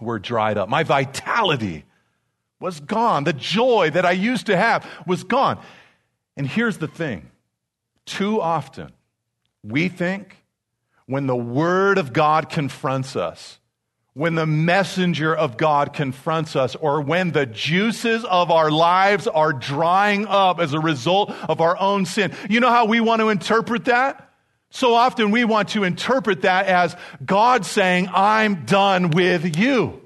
were 0.00 0.18
dried 0.18 0.58
up. 0.58 0.68
My 0.68 0.82
vitality 0.82 1.84
was 2.58 2.80
gone. 2.80 3.24
The 3.24 3.32
joy 3.32 3.90
that 3.90 4.06
I 4.06 4.12
used 4.12 4.46
to 4.46 4.56
have 4.56 4.88
was 5.06 5.24
gone. 5.24 5.60
And 6.36 6.46
here's 6.46 6.78
the 6.78 6.88
thing 6.88 7.30
too 8.06 8.40
often, 8.40 8.90
we 9.62 9.88
think 9.88 10.36
when 11.06 11.26
the 11.26 11.36
Word 11.36 11.98
of 11.98 12.12
God 12.12 12.48
confronts 12.48 13.16
us, 13.16 13.58
when 14.14 14.34
the 14.34 14.46
messenger 14.46 15.34
of 15.34 15.56
God 15.56 15.94
confronts 15.94 16.54
us 16.54 16.74
or 16.76 17.00
when 17.00 17.32
the 17.32 17.46
juices 17.46 18.24
of 18.24 18.50
our 18.50 18.70
lives 18.70 19.26
are 19.26 19.52
drying 19.52 20.26
up 20.26 20.60
as 20.60 20.74
a 20.74 20.80
result 20.80 21.30
of 21.48 21.60
our 21.60 21.78
own 21.78 22.04
sin. 22.04 22.32
You 22.50 22.60
know 22.60 22.68
how 22.68 22.84
we 22.84 23.00
want 23.00 23.20
to 23.20 23.30
interpret 23.30 23.86
that? 23.86 24.30
So 24.70 24.94
often 24.94 25.30
we 25.30 25.44
want 25.44 25.70
to 25.70 25.84
interpret 25.84 26.42
that 26.42 26.66
as 26.66 26.96
God 27.24 27.64
saying, 27.64 28.08
I'm 28.12 28.64
done 28.64 29.10
with 29.10 29.56
you. 29.58 30.00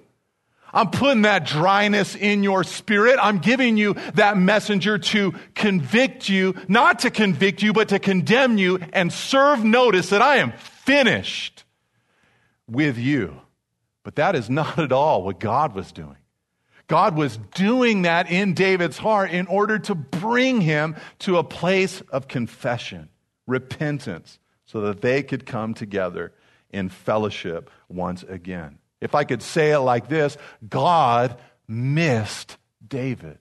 I'm 0.73 0.91
putting 0.91 1.23
that 1.23 1.47
dryness 1.47 2.15
in 2.15 2.43
your 2.43 2.63
spirit. 2.63 3.19
I'm 3.21 3.39
giving 3.39 3.77
you 3.77 3.95
that 4.15 4.37
messenger 4.37 4.99
to 4.99 5.35
convict 5.55 6.29
you, 6.29 6.55
not 6.69 7.01
to 7.01 7.11
convict 7.11 7.63
you, 7.63 7.73
but 7.73 7.89
to 7.89 7.99
condemn 7.99 8.59
you 8.59 8.79
and 8.93 9.13
serve 9.13 9.65
notice 9.65 10.11
that 10.11 10.21
I 10.21 10.37
am 10.37 10.53
finished 10.53 11.65
with 12.69 12.99
you. 12.99 13.41
But 14.07 14.15
that 14.15 14.37
is 14.37 14.49
not 14.49 14.79
at 14.79 14.93
all 14.93 15.25
what 15.25 15.41
God 15.41 15.75
was 15.75 15.91
doing. 15.91 16.19
God 16.87 17.17
was 17.17 17.41
doing 17.57 18.03
that 18.03 18.31
in 18.31 18.55
David's 18.55 18.99
heart 18.99 19.33
in 19.33 19.49
order 19.49 19.81
to 19.81 19.97
bring 19.97 20.61
him 20.61 20.95
to 21.19 21.39
a 21.39 21.43
place 21.43 22.03
of 22.13 22.29
confession, 22.29 23.09
repentance, 23.49 24.39
so 24.65 24.83
that 24.83 25.01
they 25.01 25.25
could 25.25 25.45
come 25.45 25.75
together 25.75 26.33
in 26.71 26.89
fellowship 26.89 27.69
once 27.89 28.23
again. 28.23 28.79
If 29.01 29.17
I 29.17 29.25
could 29.25 29.43
say 29.43 29.73
it 29.73 29.81
like 29.81 30.09
this 30.09 30.39
God 30.69 31.37
missed 31.67 32.59
David. 32.87 33.41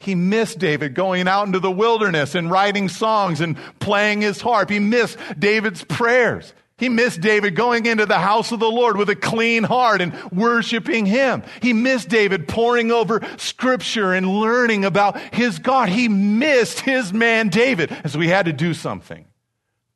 He 0.00 0.14
missed 0.14 0.58
David 0.58 0.94
going 0.94 1.26
out 1.26 1.46
into 1.46 1.60
the 1.60 1.70
wilderness 1.70 2.34
and 2.34 2.50
writing 2.50 2.90
songs 2.90 3.40
and 3.40 3.56
playing 3.78 4.20
his 4.20 4.42
harp. 4.42 4.68
He 4.68 4.80
missed 4.80 5.16
David's 5.38 5.82
prayers. 5.82 6.52
He 6.82 6.88
missed 6.88 7.20
David 7.20 7.54
going 7.54 7.86
into 7.86 8.06
the 8.06 8.18
house 8.18 8.50
of 8.50 8.58
the 8.58 8.68
Lord 8.68 8.96
with 8.96 9.08
a 9.08 9.14
clean 9.14 9.62
heart 9.62 10.00
and 10.00 10.12
worshiping 10.32 11.06
him. 11.06 11.44
He 11.60 11.72
missed 11.72 12.08
David 12.08 12.48
poring 12.48 12.90
over 12.90 13.24
scripture 13.36 14.12
and 14.12 14.26
learning 14.26 14.84
about 14.84 15.16
his 15.32 15.60
God. 15.60 15.90
He 15.90 16.08
missed 16.08 16.80
his 16.80 17.12
man 17.12 17.50
David. 17.50 17.92
And 17.92 18.10
so 18.10 18.18
he 18.18 18.26
had 18.26 18.46
to 18.46 18.52
do 18.52 18.74
something 18.74 19.26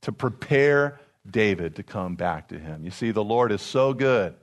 to 0.02 0.12
prepare 0.12 1.00
David 1.28 1.74
to 1.74 1.82
come 1.82 2.14
back 2.14 2.50
to 2.50 2.58
him. 2.60 2.84
You 2.84 2.92
see, 2.92 3.10
the 3.10 3.24
Lord 3.24 3.50
is 3.50 3.62
so 3.62 3.92
good. 3.92 4.36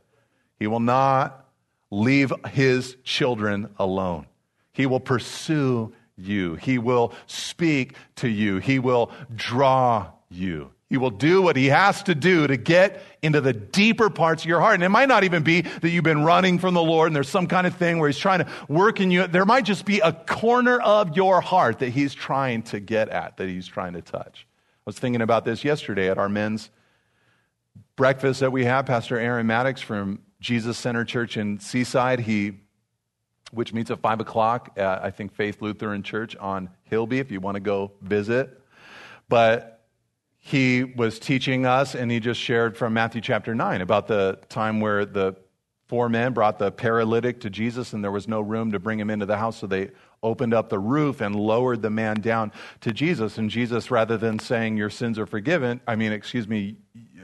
He 0.59 0.67
will 0.67 0.81
not 0.81 1.45
leave 1.91 2.33
his 2.49 2.97
children 3.05 3.69
alone. 3.79 4.27
He 4.73 4.85
will 4.85 4.99
pursue 4.99 5.93
you. 6.17 6.55
He 6.55 6.77
will 6.77 7.13
speak 7.25 7.95
to 8.17 8.27
you. 8.27 8.57
He 8.57 8.79
will 8.79 9.11
draw 9.33 10.11
you. 10.29 10.71
He 10.93 10.97
will 10.97 11.09
do 11.09 11.41
what 11.41 11.55
he 11.55 11.69
has 11.69 12.03
to 12.03 12.13
do 12.13 12.45
to 12.45 12.55
get 12.55 13.01
into 13.23 13.41
the 13.41 13.51
deeper 13.51 14.11
parts 14.11 14.43
of 14.43 14.47
your 14.47 14.59
heart. 14.59 14.75
And 14.75 14.83
it 14.83 14.89
might 14.89 15.07
not 15.07 15.23
even 15.23 15.41
be 15.41 15.61
that 15.61 15.89
you've 15.89 16.03
been 16.03 16.23
running 16.23 16.59
from 16.59 16.75
the 16.75 16.83
Lord 16.83 17.07
and 17.07 17.15
there's 17.15 17.29
some 17.29 17.47
kind 17.47 17.65
of 17.65 17.75
thing 17.75 17.97
where 17.97 18.07
he's 18.07 18.19
trying 18.19 18.45
to 18.45 18.47
work 18.67 19.01
in 19.01 19.09
you. 19.09 19.25
There 19.25 19.43
might 19.43 19.65
just 19.65 19.85
be 19.85 20.01
a 20.01 20.13
corner 20.13 20.79
of 20.79 21.17
your 21.17 21.41
heart 21.41 21.79
that 21.79 21.89
he's 21.89 22.13
trying 22.13 22.61
to 22.65 22.79
get 22.79 23.09
at, 23.09 23.37
that 23.37 23.49
he's 23.49 23.65
trying 23.65 23.93
to 23.93 24.03
touch. 24.03 24.45
I 24.45 24.81
was 24.85 24.99
thinking 24.99 25.23
about 25.23 25.45
this 25.45 25.63
yesterday 25.63 26.11
at 26.11 26.19
our 26.19 26.29
men's 26.29 26.69
breakfast 27.95 28.41
that 28.41 28.51
we 28.51 28.65
have. 28.65 28.85
Pastor 28.85 29.17
Aaron 29.17 29.47
Maddox 29.47 29.81
from 29.81 30.19
Jesus 30.41 30.77
Center 30.77 31.05
Church 31.05 31.37
in 31.37 31.59
Seaside, 31.59 32.19
he, 32.19 32.59
which 33.49 33.73
meets 33.73 33.89
at 33.89 33.99
5 33.99 34.19
o'clock 34.19 34.73
at, 34.77 35.03
I 35.03 35.09
think, 35.09 35.33
Faith 35.33 35.59
Lutheran 35.59 36.03
Church 36.03 36.35
on 36.35 36.69
Hillby, 36.91 37.17
if 37.17 37.31
you 37.31 37.39
want 37.39 37.55
to 37.55 37.61
go 37.61 37.93
visit. 38.03 38.61
But 39.27 39.72
he 40.45 40.83
was 40.83 41.19
teaching 41.19 41.65
us, 41.65 41.95
and 41.95 42.11
he 42.11 42.19
just 42.19 42.37
shared 42.37 42.75
from 42.75 42.93
Matthew 42.93 43.21
chapter 43.21 43.55
9 43.55 43.79
about 43.79 44.07
the 44.07 44.37
time 44.49 44.81
where 44.81 45.05
the 45.05 45.37
four 45.87 46.09
men 46.09 46.33
brought 46.33 46.59
the 46.59 46.69
paralytic 46.69 47.39
to 47.39 47.49
Jesus, 47.49 47.93
and 47.93 48.03
there 48.03 48.11
was 48.11 48.27
no 48.27 48.41
room 48.41 48.73
to 48.73 48.77
bring 48.77 48.99
him 48.99 49.09
into 49.09 49.25
the 49.25 49.37
house, 49.37 49.55
so 49.59 49.67
they 49.67 49.91
opened 50.21 50.53
up 50.53 50.67
the 50.67 50.77
roof 50.77 51.21
and 51.21 51.33
lowered 51.33 51.81
the 51.81 51.89
man 51.89 52.19
down 52.19 52.51
to 52.81 52.91
Jesus. 52.91 53.37
And 53.37 53.49
Jesus, 53.49 53.89
rather 53.89 54.17
than 54.17 54.37
saying, 54.37 54.75
Your 54.75 54.89
sins 54.89 55.17
are 55.17 55.25
forgiven, 55.25 55.79
I 55.87 55.95
mean, 55.95 56.11
excuse 56.11 56.45
me, 56.45 56.75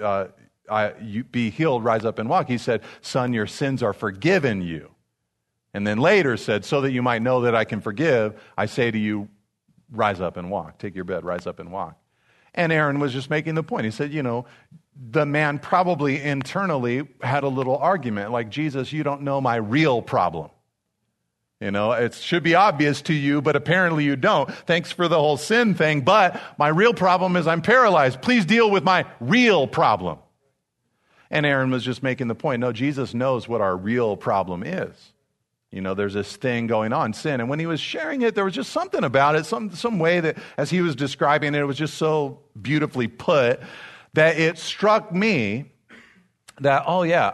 uh, 0.02 0.28
I, 0.72 0.94
you, 1.02 1.26
be 1.26 1.50
healed, 1.50 1.84
rise 1.84 2.06
up 2.06 2.20
and 2.20 2.30
walk, 2.30 2.48
he 2.48 2.58
said, 2.58 2.84
Son, 3.02 3.34
your 3.34 3.48
sins 3.48 3.84
are 3.84 3.94
forgiven 3.94 4.62
you. 4.62 4.92
And 5.74 5.86
then 5.86 5.98
later 5.98 6.38
said, 6.38 6.64
So 6.64 6.80
that 6.82 6.94
you 6.94 7.02
might 7.02 7.22
know 7.22 7.42
that 7.42 7.54
I 7.54 7.66
can 7.66 7.82
forgive, 7.82 8.42
I 8.58 8.66
say 8.66 8.90
to 8.92 8.98
you, 8.98 9.28
rise 9.92 10.22
up 10.22 10.38
and 10.38 10.50
walk. 10.50 10.80
Take 10.80 10.96
your 10.96 11.04
bed, 11.04 11.26
rise 11.26 11.46
up 11.46 11.60
and 11.60 11.70
walk. 11.70 11.98
And 12.54 12.72
Aaron 12.72 13.00
was 13.00 13.14
just 13.14 13.30
making 13.30 13.56
the 13.56 13.64
point. 13.64 13.86
He 13.86 13.92
said, 13.92 14.12
you 14.12 14.24
know, 14.24 14.46
the 14.96 15.26
man 15.26 15.60
probably 15.60 16.22
internally 16.22 17.08
had 17.22 17.44
a 17.44 17.48
little 17.48 17.78
argument 17.78 18.32
like, 18.32 18.50
Jesus, 18.50 18.92
you 18.92 19.04
don't 19.04 19.22
know 19.22 19.40
my 19.40 19.56
real 19.56 20.02
problem. 20.02 20.50
You 21.62 21.72
know, 21.72 21.92
it 21.92 22.14
should 22.14 22.44
be 22.44 22.56
obvious 22.56 23.02
to 23.04 23.14
you, 23.14 23.42
but 23.42 23.58
apparently 23.58 24.06
you 24.06 24.16
don't. 24.16 24.50
Thanks 24.66 24.94
for 24.94 25.10
the 25.10 25.18
whole 25.18 25.36
sin 25.36 25.76
thing, 25.76 26.02
but 26.02 26.40
my 26.58 26.70
real 26.70 26.94
problem 26.94 27.36
is 27.36 27.48
I'm 27.48 27.62
paralyzed. 27.62 28.22
Please 28.22 28.46
deal 28.46 28.72
with 28.72 28.84
my 28.84 29.06
real 29.20 29.68
problem. 29.68 30.20
And 31.30 31.46
Aaron 31.46 31.70
was 31.70 31.84
just 31.84 32.02
making 32.02 32.28
the 32.28 32.36
point 32.36 32.62
no, 32.62 32.72
Jesus 32.72 33.14
knows 33.14 33.48
what 33.48 33.62
our 33.62 33.76
real 33.76 34.16
problem 34.16 34.64
is. 34.64 34.96
You 35.72 35.82
know, 35.82 35.94
there's 35.94 36.16
this 36.16 36.36
thing 36.36 36.66
going 36.66 36.94
on, 36.94 37.14
sin. 37.14 37.40
And 37.40 37.50
when 37.50 37.60
he 37.60 37.68
was 37.68 37.80
sharing 37.80 38.24
it, 38.24 38.34
there 38.34 38.44
was 38.44 38.56
just 38.56 38.72
something 38.72 39.04
about 39.04 39.36
it, 39.36 39.46
some, 39.46 39.72
some 39.72 40.00
way 40.00 40.20
that, 40.20 40.38
as 40.58 40.72
he 40.72 40.82
was 40.82 40.96
describing 40.96 41.54
it, 41.54 41.60
it 41.60 41.66
was 41.66 41.78
just 41.78 41.96
so 41.96 42.40
beautifully 42.60 43.08
put 43.08 43.60
that 44.14 44.40
it 44.40 44.58
struck 44.58 45.12
me 45.12 45.72
that, 46.60 46.84
oh, 46.88 47.04
yeah, 47.04 47.34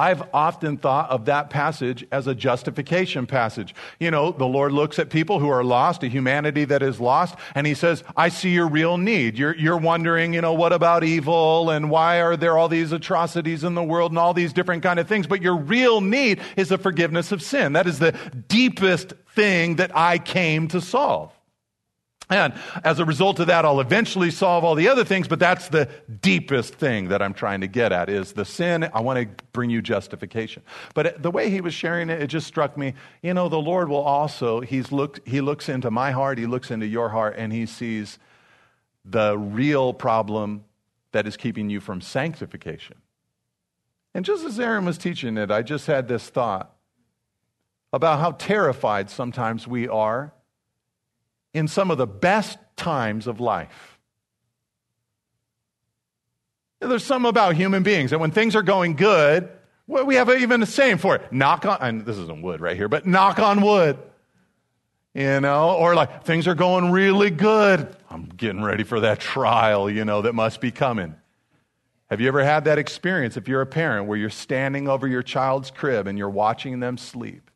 I've 0.00 0.22
often 0.32 0.78
thought 0.78 1.10
of 1.10 1.26
that 1.26 1.50
passage 1.50 2.06
as 2.10 2.26
a 2.26 2.34
justification 2.34 3.26
passage. 3.26 3.74
You 3.98 4.10
know, 4.10 4.32
the 4.32 4.46
Lord 4.46 4.72
looks 4.72 4.98
at 4.98 5.10
people 5.10 5.40
who 5.40 5.50
are 5.50 5.62
lost, 5.62 6.02
a 6.02 6.08
humanity 6.08 6.64
that 6.64 6.82
is 6.82 7.00
lost, 7.00 7.34
and 7.54 7.66
He 7.66 7.74
says, 7.74 8.02
I 8.16 8.30
see 8.30 8.48
your 8.48 8.66
real 8.66 8.96
need. 8.96 9.36
You're, 9.36 9.54
you're 9.54 9.76
wondering, 9.76 10.32
you 10.32 10.40
know, 10.40 10.54
what 10.54 10.72
about 10.72 11.04
evil 11.04 11.68
and 11.68 11.90
why 11.90 12.22
are 12.22 12.34
there 12.34 12.56
all 12.56 12.70
these 12.70 12.92
atrocities 12.92 13.62
in 13.62 13.74
the 13.74 13.82
world 13.82 14.10
and 14.10 14.18
all 14.18 14.32
these 14.32 14.54
different 14.54 14.82
kind 14.82 14.98
of 14.98 15.06
things? 15.06 15.26
But 15.26 15.42
your 15.42 15.56
real 15.56 16.00
need 16.00 16.40
is 16.56 16.70
the 16.70 16.78
forgiveness 16.78 17.30
of 17.30 17.42
sin. 17.42 17.74
That 17.74 17.86
is 17.86 17.98
the 17.98 18.12
deepest 18.48 19.12
thing 19.34 19.76
that 19.76 19.94
I 19.94 20.16
came 20.16 20.68
to 20.68 20.80
solve. 20.80 21.30
And 22.30 22.54
as 22.84 23.00
a 23.00 23.04
result 23.04 23.40
of 23.40 23.48
that, 23.48 23.64
I'll 23.64 23.80
eventually 23.80 24.30
solve 24.30 24.62
all 24.62 24.76
the 24.76 24.88
other 24.88 25.04
things, 25.04 25.26
but 25.26 25.40
that's 25.40 25.68
the 25.68 25.88
deepest 26.22 26.74
thing 26.74 27.08
that 27.08 27.20
I'm 27.20 27.34
trying 27.34 27.60
to 27.62 27.66
get 27.66 27.90
at 27.90 28.08
is 28.08 28.32
the 28.32 28.44
sin. 28.44 28.88
I 28.94 29.00
want 29.00 29.18
to 29.18 29.44
bring 29.52 29.68
you 29.68 29.82
justification. 29.82 30.62
But 30.94 31.20
the 31.20 31.30
way 31.30 31.50
he 31.50 31.60
was 31.60 31.74
sharing 31.74 32.08
it, 32.08 32.22
it 32.22 32.28
just 32.28 32.46
struck 32.46 32.76
me, 32.76 32.94
you 33.20 33.34
know, 33.34 33.48
the 33.48 33.60
Lord 33.60 33.88
will 33.88 33.96
also, 33.96 34.60
he's 34.60 34.92
looked, 34.92 35.26
he 35.26 35.40
looks 35.40 35.68
into 35.68 35.90
my 35.90 36.12
heart, 36.12 36.38
he 36.38 36.46
looks 36.46 36.70
into 36.70 36.86
your 36.86 37.08
heart, 37.08 37.34
and 37.36 37.52
he 37.52 37.66
sees 37.66 38.18
the 39.04 39.36
real 39.36 39.92
problem 39.92 40.64
that 41.12 41.26
is 41.26 41.36
keeping 41.36 41.68
you 41.68 41.80
from 41.80 42.00
sanctification. 42.00 42.96
And 44.14 44.24
just 44.24 44.44
as 44.44 44.58
Aaron 44.60 44.84
was 44.84 44.98
teaching 44.98 45.36
it, 45.36 45.50
I 45.50 45.62
just 45.62 45.86
had 45.86 46.06
this 46.06 46.28
thought 46.28 46.74
about 47.92 48.20
how 48.20 48.32
terrified 48.32 49.10
sometimes 49.10 49.66
we 49.66 49.88
are 49.88 50.32
in 51.52 51.68
some 51.68 51.90
of 51.90 51.98
the 51.98 52.06
best 52.06 52.58
times 52.76 53.26
of 53.26 53.40
life. 53.40 53.98
There's 56.80 57.04
some 57.04 57.26
about 57.26 57.56
human 57.56 57.82
beings 57.82 58.10
that 58.10 58.20
when 58.20 58.30
things 58.30 58.56
are 58.56 58.62
going 58.62 58.96
good, 58.96 59.50
well, 59.86 60.06
we 60.06 60.14
have 60.14 60.30
even 60.30 60.62
a 60.62 60.66
saying 60.66 60.98
for 60.98 61.16
it 61.16 61.32
knock 61.32 61.66
on, 61.66 61.78
and 61.80 62.06
this 62.06 62.16
isn't 62.16 62.42
wood 62.42 62.60
right 62.60 62.76
here, 62.76 62.88
but 62.88 63.06
knock 63.06 63.38
on 63.38 63.60
wood. 63.60 63.98
You 65.12 65.40
know, 65.40 65.74
or 65.74 65.96
like 65.96 66.22
things 66.22 66.46
are 66.46 66.54
going 66.54 66.92
really 66.92 67.30
good. 67.30 67.96
I'm 68.08 68.26
getting 68.26 68.62
ready 68.62 68.84
for 68.84 69.00
that 69.00 69.18
trial, 69.18 69.90
you 69.90 70.04
know, 70.04 70.22
that 70.22 70.34
must 70.34 70.60
be 70.60 70.70
coming. 70.70 71.16
Have 72.08 72.20
you 72.20 72.28
ever 72.28 72.44
had 72.44 72.64
that 72.64 72.78
experience 72.78 73.36
if 73.36 73.48
you're 73.48 73.60
a 73.60 73.66
parent 73.66 74.06
where 74.06 74.16
you're 74.16 74.30
standing 74.30 74.88
over 74.88 75.08
your 75.08 75.22
child's 75.22 75.72
crib 75.72 76.06
and 76.06 76.16
you're 76.16 76.30
watching 76.30 76.78
them 76.78 76.96
sleep? 76.96 77.49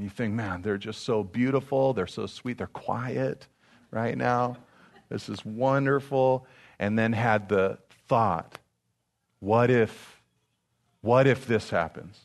And 0.00 0.06
you 0.06 0.10
think, 0.10 0.32
man, 0.32 0.62
they're 0.62 0.78
just 0.78 1.04
so 1.04 1.22
beautiful. 1.22 1.92
They're 1.92 2.06
so 2.06 2.24
sweet. 2.24 2.56
They're 2.56 2.66
quiet 2.66 3.46
right 3.90 4.16
now. 4.16 4.56
This 5.10 5.28
is 5.28 5.44
wonderful. 5.44 6.46
And 6.78 6.98
then 6.98 7.12
had 7.12 7.50
the 7.50 7.76
thought, 8.08 8.58
what 9.40 9.68
if, 9.68 10.22
what 11.02 11.26
if 11.26 11.46
this 11.46 11.68
happens? 11.68 12.18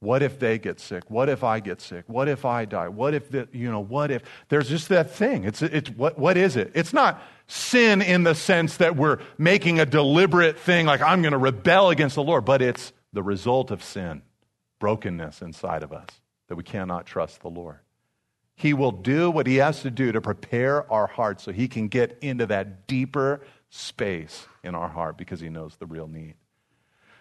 What 0.00 0.24
if 0.24 0.40
they 0.40 0.58
get 0.58 0.80
sick? 0.80 1.04
What 1.12 1.28
if 1.28 1.44
I 1.44 1.60
get 1.60 1.80
sick? 1.80 2.06
What 2.08 2.26
if 2.26 2.44
I 2.44 2.64
die? 2.64 2.88
What 2.88 3.14
if 3.14 3.30
the, 3.30 3.46
you 3.52 3.70
know, 3.70 3.78
what 3.78 4.10
if 4.10 4.24
there's 4.48 4.68
just 4.68 4.88
that 4.88 5.12
thing. 5.12 5.44
It's, 5.44 5.62
it's 5.62 5.90
what, 5.90 6.18
what 6.18 6.36
is 6.36 6.56
it? 6.56 6.72
It's 6.74 6.92
not 6.92 7.22
sin 7.46 8.02
in 8.02 8.24
the 8.24 8.34
sense 8.34 8.78
that 8.78 8.96
we're 8.96 9.20
making 9.38 9.78
a 9.78 9.86
deliberate 9.86 10.58
thing 10.58 10.86
like 10.86 11.00
I'm 11.00 11.22
going 11.22 11.30
to 11.30 11.38
rebel 11.38 11.90
against 11.90 12.16
the 12.16 12.24
Lord, 12.24 12.44
but 12.44 12.60
it's 12.62 12.92
the 13.12 13.22
result 13.22 13.70
of 13.70 13.84
sin, 13.84 14.22
brokenness 14.80 15.40
inside 15.40 15.84
of 15.84 15.92
us 15.92 16.08
that 16.52 16.56
we 16.56 16.62
cannot 16.62 17.06
trust 17.06 17.40
the 17.40 17.48
Lord. 17.48 17.78
He 18.54 18.74
will 18.74 18.92
do 18.92 19.30
what 19.30 19.46
he 19.46 19.56
has 19.56 19.80
to 19.80 19.90
do 19.90 20.12
to 20.12 20.20
prepare 20.20 20.92
our 20.92 21.06
hearts 21.06 21.44
so 21.44 21.50
he 21.50 21.66
can 21.66 21.88
get 21.88 22.18
into 22.20 22.44
that 22.44 22.86
deeper 22.86 23.40
space 23.70 24.46
in 24.62 24.74
our 24.74 24.90
heart 24.90 25.16
because 25.16 25.40
he 25.40 25.48
knows 25.48 25.76
the 25.76 25.86
real 25.86 26.06
need. 26.06 26.34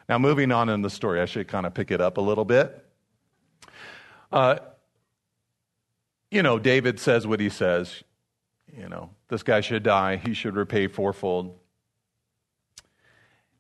Now, 0.10 0.18
moving 0.18 0.52
on 0.52 0.68
in 0.68 0.82
the 0.82 0.90
story, 0.90 1.22
I 1.22 1.26
should 1.28 1.48
kind 1.48 1.66
of 1.66 1.74
pick 1.74 1.92
it 1.92 2.02
up 2.02 2.18
a 2.18 2.22
little 2.22 2.44
bit. 2.44 2.86
Uh, 4.34 4.58
you 6.30 6.44
know, 6.44 6.60
David 6.60 7.00
says 7.00 7.26
what 7.26 7.40
he 7.40 7.48
says. 7.48 8.04
You 8.78 8.90
know, 8.90 9.12
this 9.30 9.44
guy 9.44 9.62
should 9.62 9.84
die, 9.84 10.18
he 10.18 10.34
should 10.34 10.58
repay 10.58 10.88
fourfold. 10.88 11.58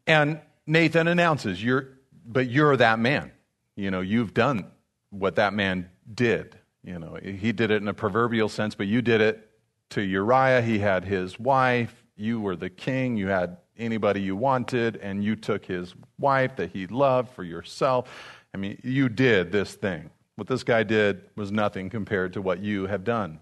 And 0.05 0.41
Nathan 0.67 1.07
announces, 1.07 1.63
you're, 1.63 1.87
but 2.25 2.49
you're 2.49 2.75
that 2.75 2.99
man. 2.99 3.31
You 3.77 3.89
know, 3.89 4.01
you've 4.01 4.33
done 4.33 4.69
what 5.11 5.35
that 5.35 5.53
man 5.53 5.89
did. 6.13 6.57
You 6.83 6.97
know, 6.97 7.17
he 7.21 7.51
did 7.51 7.69
it 7.69 7.81
in 7.81 7.87
a 7.87 7.93
proverbial 7.93 8.49
sense, 8.49 8.73
but 8.73 8.87
you 8.87 9.01
did 9.03 9.21
it 9.21 9.47
to 9.91 10.01
Uriah. 10.01 10.61
He 10.61 10.79
had 10.79 11.05
his 11.05 11.39
wife. 11.39 12.03
You 12.15 12.41
were 12.41 12.55
the 12.55 12.69
king. 12.69 13.17
You 13.17 13.27
had 13.27 13.57
anybody 13.77 14.21
you 14.21 14.35
wanted, 14.35 14.97
and 14.97 15.23
you 15.23 15.35
took 15.35 15.65
his 15.65 15.93
wife 16.17 16.55
that 16.55 16.71
he 16.71 16.87
loved 16.87 17.29
for 17.33 17.43
yourself. 17.43 18.09
I 18.53 18.57
mean, 18.57 18.79
you 18.83 19.09
did 19.09 19.51
this 19.51 19.75
thing. 19.75 20.09
What 20.35 20.47
this 20.47 20.63
guy 20.63 20.83
did 20.83 21.21
was 21.35 21.51
nothing 21.51 21.89
compared 21.89 22.33
to 22.33 22.41
what 22.41 22.59
you 22.59 22.87
have 22.87 23.03
done. 23.03 23.39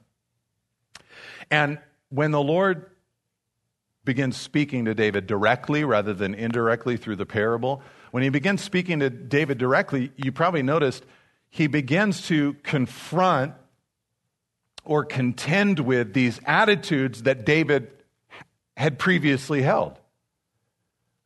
And 1.50 1.80
when 2.10 2.32
the 2.32 2.42
Lord 2.42 2.92
begins 4.06 4.38
speaking 4.38 4.86
to 4.86 4.96
David 4.96 5.28
directly 5.28 5.84
rather 5.84 6.14
than 6.14 6.34
indirectly 6.34 6.98
through 6.98 7.16
the 7.18 7.26
parable, 7.26 7.82
when 8.12 8.24
he 8.24 8.30
begins 8.30 8.62
speaking 8.62 9.00
to 9.00 9.10
David 9.10 9.58
directly, 9.58 10.12
you 10.18 10.32
probably 10.32 10.64
noticed 10.64 11.06
he 11.50 11.68
begins 11.68 12.28
to 12.28 12.54
confront 12.64 13.54
or 14.84 15.06
contend 15.06 15.80
with 15.80 16.14
these 16.14 16.40
attitudes 16.46 17.24
that 17.24 17.46
David 17.46 17.92
had 18.78 18.98
previously 18.98 19.62
held. 19.62 20.00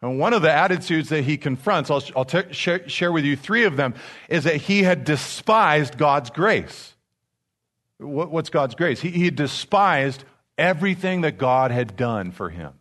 And 0.01 0.19
one 0.19 0.33
of 0.33 0.41
the 0.41 0.51
attitudes 0.51 1.09
that 1.09 1.23
he 1.23 1.37
confronts, 1.37 1.89
I'll, 1.89 2.03
I'll 2.15 2.25
t- 2.25 2.51
share, 2.51 2.87
share 2.89 3.11
with 3.11 3.23
you 3.23 3.37
three 3.37 3.63
of 3.63 3.77
them, 3.77 3.93
is 4.27 4.43
that 4.43 4.57
he 4.57 4.83
had 4.83 5.05
despised 5.05 5.97
God's 5.97 6.29
grace. 6.29 6.93
What, 7.99 8.29
what's 8.29 8.49
God's 8.49 8.75
grace? 8.75 8.99
He, 8.99 9.11
he 9.11 9.29
despised 9.29 10.25
everything 10.57 11.21
that 11.21 11.37
God 11.37 11.71
had 11.71 11.95
done 11.95 12.31
for 12.31 12.49
him. 12.49 12.73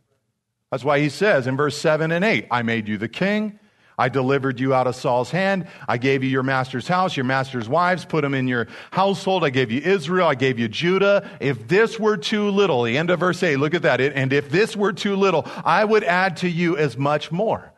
That's 0.73 0.83
why 0.83 0.99
he 0.99 1.11
says 1.11 1.47
in 1.47 1.57
verse 1.57 1.79
7 1.79 2.11
and 2.11 2.25
8, 2.25 2.49
I 2.51 2.63
made 2.63 2.89
you 2.89 2.99
the 2.99 3.09
king. 3.09 3.61
I 3.99 4.09
delivered 4.09 4.59
you 4.59 4.75
out 4.75 4.87
of 4.87 4.97
Saul's 4.97 5.31
hand. 5.31 5.69
I 5.87 5.99
gave 5.99 6.25
you 6.25 6.31
your 6.31 6.43
master's 6.43 6.89
house, 6.89 7.17
your 7.17 7.25
master's 7.25 7.69
wives, 7.69 8.05
put 8.05 8.23
them 8.23 8.35
in 8.35 8.49
your 8.49 8.69
household. 8.91 9.45
I 9.45 9.51
gave 9.51 9.71
you 9.71 9.81
Israel. 9.81 10.27
I 10.27 10.35
gave 10.35 10.59
you 10.59 10.69
Judah. 10.69 11.29
If 11.41 11.69
this 11.69 11.99
were 11.99 12.17
too 12.17 12.51
little, 12.51 12.83
the 12.83 12.99
end 12.99 13.11
of 13.11 13.21
verse 13.21 13.43
8, 13.43 13.57
look 13.57 13.75
at 13.75 13.83
that. 13.83 14.01
And 14.01 14.33
if 14.33 14.51
this 14.51 14.77
were 14.77 14.93
too 14.93 15.17
little, 15.17 15.47
I 15.65 15.85
would 15.85 16.05
add 16.05 16.39
to 16.39 16.49
you 16.49 16.77
as 16.77 16.97
much 16.97 17.31
more. 17.31 17.73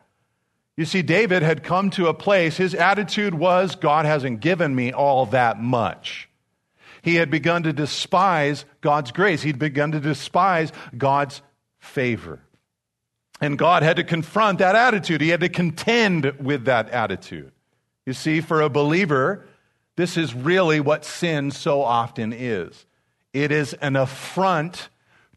You 0.77 0.85
see, 0.85 1.01
David 1.01 1.41
had 1.41 1.63
come 1.63 1.89
to 1.91 2.07
a 2.07 2.13
place, 2.13 2.57
his 2.57 2.75
attitude 2.75 3.33
was, 3.33 3.75
God 3.75 4.05
hasn't 4.05 4.41
given 4.41 4.75
me 4.75 4.91
all 4.91 5.25
that 5.27 5.61
much. 5.61 6.27
He 7.01 7.15
had 7.15 7.29
begun 7.29 7.63
to 7.63 7.71
despise 7.71 8.65
God's 8.81 9.11
grace. 9.11 9.43
He'd 9.43 9.59
begun 9.59 9.91
to 9.91 9.99
despise 9.99 10.71
God's 10.97 11.41
favor. 11.77 12.41
And 13.41 13.57
God 13.57 13.83
had 13.83 13.97
to 13.97 14.03
confront 14.03 14.59
that 14.59 14.75
attitude. 14.75 15.21
He 15.21 15.29
had 15.29 15.41
to 15.41 15.49
contend 15.49 16.25
with 16.39 16.65
that 16.65 16.89
attitude. 16.89 17.51
You 18.05 18.13
see, 18.13 18.41
for 18.41 18.61
a 18.61 18.69
believer, 18.69 19.45
this 19.95 20.17
is 20.17 20.33
really 20.33 20.79
what 20.79 21.05
sin 21.05 21.51
so 21.51 21.81
often 21.81 22.33
is 22.33 22.85
it 23.33 23.51
is 23.51 23.73
an 23.73 23.95
affront 23.95 24.89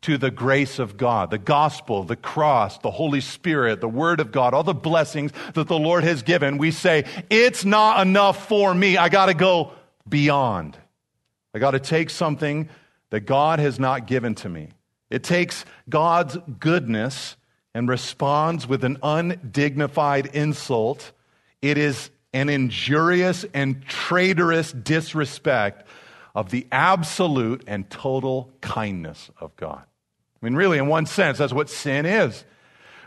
to 0.02 0.16
the 0.16 0.30
grace 0.30 0.78
of 0.78 0.96
God, 0.96 1.30
the 1.30 1.38
gospel, 1.38 2.04
the 2.04 2.14
cross, 2.14 2.78
the 2.78 2.90
Holy 2.90 3.20
Spirit, 3.20 3.80
the 3.80 3.88
Word 3.88 4.20
of 4.20 4.30
God, 4.30 4.54
all 4.54 4.62
the 4.62 4.72
blessings 4.72 5.32
that 5.54 5.66
the 5.66 5.78
Lord 5.78 6.04
has 6.04 6.22
given. 6.22 6.58
We 6.58 6.70
say, 6.70 7.04
it's 7.28 7.64
not 7.64 8.06
enough 8.06 8.46
for 8.46 8.72
me. 8.72 8.96
I 8.96 9.08
got 9.08 9.26
to 9.26 9.34
go 9.34 9.72
beyond. 10.08 10.76
I 11.52 11.58
got 11.58 11.72
to 11.72 11.80
take 11.80 12.10
something 12.10 12.68
that 13.10 13.20
God 13.20 13.58
has 13.58 13.80
not 13.80 14.06
given 14.06 14.36
to 14.36 14.48
me. 14.48 14.68
It 15.10 15.24
takes 15.24 15.64
God's 15.88 16.36
goodness 16.60 17.36
and 17.78 17.88
responds 17.88 18.66
with 18.66 18.82
an 18.82 18.98
undignified 19.04 20.26
insult, 20.34 21.12
it 21.62 21.78
is 21.78 22.10
an 22.32 22.48
injurious 22.48 23.46
and 23.54 23.86
traitorous 23.86 24.72
disrespect 24.72 25.86
of 26.34 26.50
the 26.50 26.66
absolute 26.72 27.62
and 27.68 27.88
total 27.88 28.50
kindness 28.60 29.30
of 29.40 29.54
God. 29.54 29.80
I 29.80 30.44
mean, 30.44 30.56
really, 30.56 30.78
in 30.78 30.88
one 30.88 31.06
sense, 31.06 31.38
that's 31.38 31.52
what 31.52 31.70
sin 31.70 32.04
is. 32.04 32.44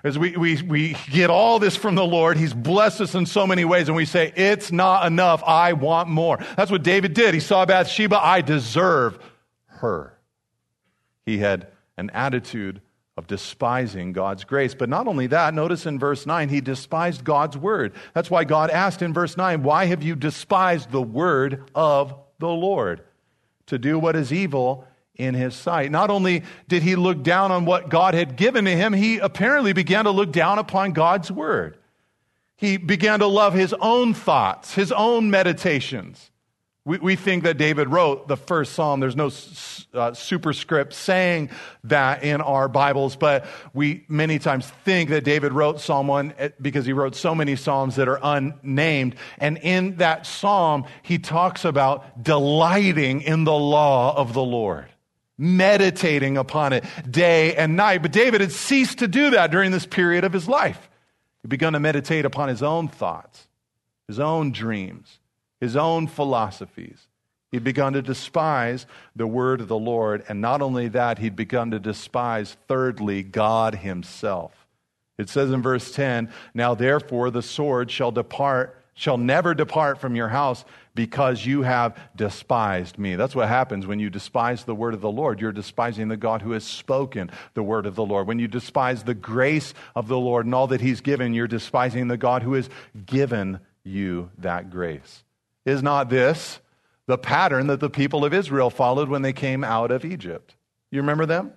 As 0.05 0.17
we, 0.17 0.37
we, 0.37 0.61
we 0.61 0.95
get 1.11 1.29
all 1.29 1.59
this 1.59 1.75
from 1.75 1.95
the 1.95 2.05
Lord, 2.05 2.37
He's 2.37 2.53
blessed 2.53 3.01
us 3.01 3.13
in 3.13 3.25
so 3.25 3.45
many 3.45 3.65
ways, 3.65 3.89
and 3.89 3.95
we 3.97 4.05
say, 4.05 4.31
It's 4.37 4.71
not 4.71 5.05
enough. 5.05 5.43
I 5.45 5.73
want 5.73 6.07
more. 6.07 6.39
That's 6.55 6.71
what 6.71 6.81
David 6.81 7.13
did. 7.13 7.33
He 7.33 7.41
saw 7.41 7.65
Bathsheba, 7.65 8.17
I 8.17 8.39
deserve 8.39 9.19
her. 9.65 10.17
He 11.25 11.39
had 11.39 11.67
an 11.97 12.09
attitude 12.11 12.79
of 13.17 13.27
despising 13.27 14.13
God's 14.13 14.43
grace. 14.43 14.73
But 14.73 14.89
not 14.89 15.07
only 15.07 15.27
that, 15.27 15.53
notice 15.53 15.85
in 15.85 15.99
verse 15.99 16.25
9, 16.25 16.49
he 16.49 16.61
despised 16.61 17.23
God's 17.23 17.57
word. 17.57 17.93
That's 18.13 18.31
why 18.31 18.45
God 18.45 18.69
asked 18.69 19.01
in 19.01 19.13
verse 19.13 19.35
9, 19.35 19.63
Why 19.63 19.85
have 19.85 20.01
you 20.01 20.15
despised 20.15 20.91
the 20.91 21.01
word 21.01 21.69
of 21.75 22.15
the 22.39 22.49
Lord? 22.49 23.03
To 23.67 23.77
do 23.77 23.99
what 23.99 24.15
is 24.15 24.33
evil 24.33 24.87
in 25.15 25.33
his 25.33 25.55
sight. 25.55 25.91
Not 25.91 26.09
only 26.09 26.43
did 26.67 26.83
he 26.83 26.95
look 26.95 27.21
down 27.21 27.51
on 27.51 27.65
what 27.65 27.89
God 27.89 28.13
had 28.13 28.35
given 28.35 28.65
to 28.65 28.71
him, 28.71 28.93
he 28.93 29.17
apparently 29.19 29.73
began 29.73 30.05
to 30.05 30.11
look 30.11 30.31
down 30.31 30.57
upon 30.57 30.93
God's 30.93 31.31
word. 31.31 31.77
He 32.55 32.77
began 32.77 33.19
to 33.19 33.27
love 33.27 33.53
his 33.53 33.73
own 33.79 34.13
thoughts, 34.13 34.73
his 34.73 34.91
own 34.91 35.29
meditations. 35.29 36.30
We, 36.83 36.97
we 36.97 37.15
think 37.15 37.43
that 37.43 37.59
David 37.59 37.89
wrote 37.89 38.27
the 38.27 38.35
first 38.35 38.73
psalm. 38.73 38.99
There's 38.99 39.15
no 39.15 39.29
uh, 39.93 40.13
superscript 40.13 40.93
saying 40.93 41.51
that 41.83 42.23
in 42.23 42.41
our 42.41 42.67
Bibles, 42.67 43.15
but 43.15 43.45
we 43.71 44.03
many 44.07 44.39
times 44.39 44.65
think 44.83 45.11
that 45.11 45.23
David 45.23 45.53
wrote 45.53 45.79
Psalm 45.79 46.07
1 46.07 46.33
eh, 46.39 46.49
because 46.59 46.87
he 46.87 46.93
wrote 46.93 47.15
so 47.15 47.35
many 47.35 47.55
psalms 47.55 47.97
that 47.97 48.07
are 48.07 48.19
unnamed. 48.23 49.15
And 49.37 49.59
in 49.59 49.97
that 49.97 50.25
psalm, 50.25 50.85
he 51.03 51.19
talks 51.19 51.65
about 51.65 52.23
delighting 52.23 53.21
in 53.21 53.43
the 53.43 53.53
law 53.53 54.17
of 54.17 54.33
the 54.33 54.43
Lord, 54.43 54.87
meditating 55.37 56.35
upon 56.35 56.73
it 56.73 56.83
day 57.07 57.55
and 57.55 57.75
night. 57.75 58.01
But 58.01 58.11
David 58.11 58.41
had 58.41 58.51
ceased 58.51 58.99
to 58.99 59.07
do 59.07 59.29
that 59.31 59.51
during 59.51 59.69
this 59.69 59.85
period 59.85 60.23
of 60.23 60.33
his 60.33 60.47
life. 60.47 60.89
He'd 61.43 61.49
begun 61.49 61.73
to 61.73 61.79
meditate 61.79 62.25
upon 62.25 62.49
his 62.49 62.63
own 62.63 62.87
thoughts, 62.87 63.47
his 64.07 64.19
own 64.19 64.51
dreams 64.51 65.19
his 65.61 65.77
own 65.77 66.07
philosophies. 66.07 67.07
He'd 67.51 67.63
begun 67.63 67.93
to 67.93 68.01
despise 68.01 68.85
the 69.15 69.27
word 69.27 69.61
of 69.61 69.67
the 69.67 69.77
Lord. 69.77 70.23
And 70.27 70.41
not 70.41 70.61
only 70.61 70.87
that, 70.89 71.19
he'd 71.19 71.35
begun 71.35 71.71
to 71.71 71.79
despise, 71.79 72.57
thirdly, 72.67 73.23
God 73.23 73.75
himself. 73.75 74.53
It 75.17 75.29
says 75.29 75.51
in 75.51 75.61
verse 75.61 75.91
10 75.91 76.29
Now 76.53 76.73
therefore 76.73 77.29
the 77.29 77.41
sword 77.41 77.91
shall 77.91 78.11
depart, 78.11 78.81
shall 78.93 79.17
never 79.17 79.53
depart 79.53 79.99
from 79.99 80.15
your 80.15 80.29
house 80.29 80.63
because 80.95 81.45
you 81.45 81.61
have 81.61 81.97
despised 82.15 82.97
me. 82.97 83.15
That's 83.15 83.35
what 83.35 83.49
happens 83.49 83.85
when 83.85 83.99
you 83.99 84.09
despise 84.09 84.63
the 84.63 84.75
word 84.75 84.93
of 84.93 85.01
the 85.01 85.11
Lord. 85.11 85.39
You're 85.39 85.51
despising 85.51 86.07
the 86.07 86.17
God 86.17 86.41
who 86.41 86.51
has 86.51 86.63
spoken 86.63 87.29
the 87.53 87.63
word 87.63 87.85
of 87.85 87.95
the 87.95 88.05
Lord. 88.05 88.27
When 88.27 88.39
you 88.39 88.47
despise 88.47 89.03
the 89.03 89.13
grace 89.13 89.73
of 89.93 90.07
the 90.07 90.17
Lord 90.17 90.45
and 90.45 90.55
all 90.55 90.67
that 90.67 90.81
he's 90.81 91.01
given, 91.01 91.33
you're 91.33 91.47
despising 91.47 92.07
the 92.07 92.17
God 92.17 92.43
who 92.43 92.53
has 92.53 92.69
given 93.05 93.59
you 93.83 94.31
that 94.37 94.69
grace. 94.69 95.23
Is 95.65 95.83
not 95.83 96.09
this 96.09 96.59
the 97.07 97.17
pattern 97.17 97.67
that 97.67 97.79
the 97.79 97.89
people 97.89 98.23
of 98.25 98.33
Israel 98.33 98.69
followed 98.69 99.09
when 99.09 99.21
they 99.21 99.33
came 99.33 99.63
out 99.63 99.91
of 99.91 100.05
Egypt? 100.05 100.55
You 100.91 101.01
remember 101.01 101.25
them? 101.25 101.51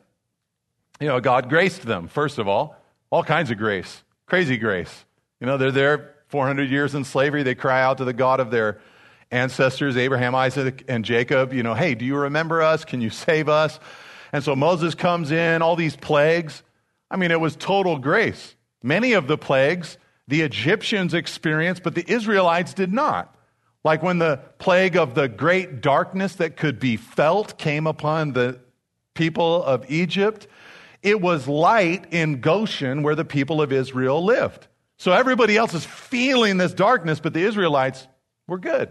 You 1.00 1.08
know, 1.08 1.20
God 1.20 1.48
graced 1.48 1.82
them, 1.82 2.08
first 2.08 2.38
of 2.38 2.46
all, 2.46 2.76
all 3.10 3.24
kinds 3.24 3.50
of 3.50 3.58
grace, 3.58 4.02
crazy 4.26 4.56
grace. 4.56 5.04
You 5.40 5.46
know, 5.46 5.56
they're 5.56 5.72
there 5.72 6.14
400 6.28 6.70
years 6.70 6.94
in 6.94 7.04
slavery. 7.04 7.42
They 7.42 7.54
cry 7.54 7.82
out 7.82 7.98
to 7.98 8.04
the 8.04 8.12
God 8.12 8.40
of 8.40 8.50
their 8.50 8.80
ancestors, 9.30 9.96
Abraham, 9.96 10.34
Isaac, 10.34 10.84
and 10.88 11.04
Jacob, 11.04 11.52
you 11.52 11.62
know, 11.62 11.74
hey, 11.74 11.94
do 11.94 12.04
you 12.04 12.16
remember 12.16 12.62
us? 12.62 12.84
Can 12.84 13.00
you 13.00 13.10
save 13.10 13.48
us? 13.48 13.80
And 14.32 14.42
so 14.42 14.54
Moses 14.54 14.94
comes 14.94 15.30
in, 15.30 15.62
all 15.62 15.76
these 15.76 15.96
plagues. 15.96 16.62
I 17.10 17.16
mean, 17.16 17.30
it 17.30 17.40
was 17.40 17.56
total 17.56 17.98
grace. 17.98 18.54
Many 18.82 19.12
of 19.12 19.26
the 19.26 19.38
plagues 19.38 19.98
the 20.26 20.42
Egyptians 20.42 21.14
experienced, 21.14 21.82
but 21.82 21.94
the 21.94 22.04
Israelites 22.10 22.74
did 22.74 22.92
not. 22.92 23.33
Like 23.84 24.02
when 24.02 24.18
the 24.18 24.40
plague 24.58 24.96
of 24.96 25.14
the 25.14 25.28
great 25.28 25.82
darkness 25.82 26.36
that 26.36 26.56
could 26.56 26.80
be 26.80 26.96
felt 26.96 27.58
came 27.58 27.86
upon 27.86 28.32
the 28.32 28.58
people 29.12 29.62
of 29.62 29.88
Egypt, 29.90 30.48
it 31.02 31.20
was 31.20 31.46
light 31.46 32.06
in 32.10 32.40
Goshen 32.40 33.02
where 33.02 33.14
the 33.14 33.26
people 33.26 33.60
of 33.60 33.72
Israel 33.72 34.24
lived. 34.24 34.66
So 34.96 35.12
everybody 35.12 35.56
else 35.56 35.74
is 35.74 35.84
feeling 35.84 36.56
this 36.56 36.72
darkness, 36.72 37.20
but 37.20 37.34
the 37.34 37.42
Israelites 37.42 38.08
were 38.48 38.58
good. 38.58 38.90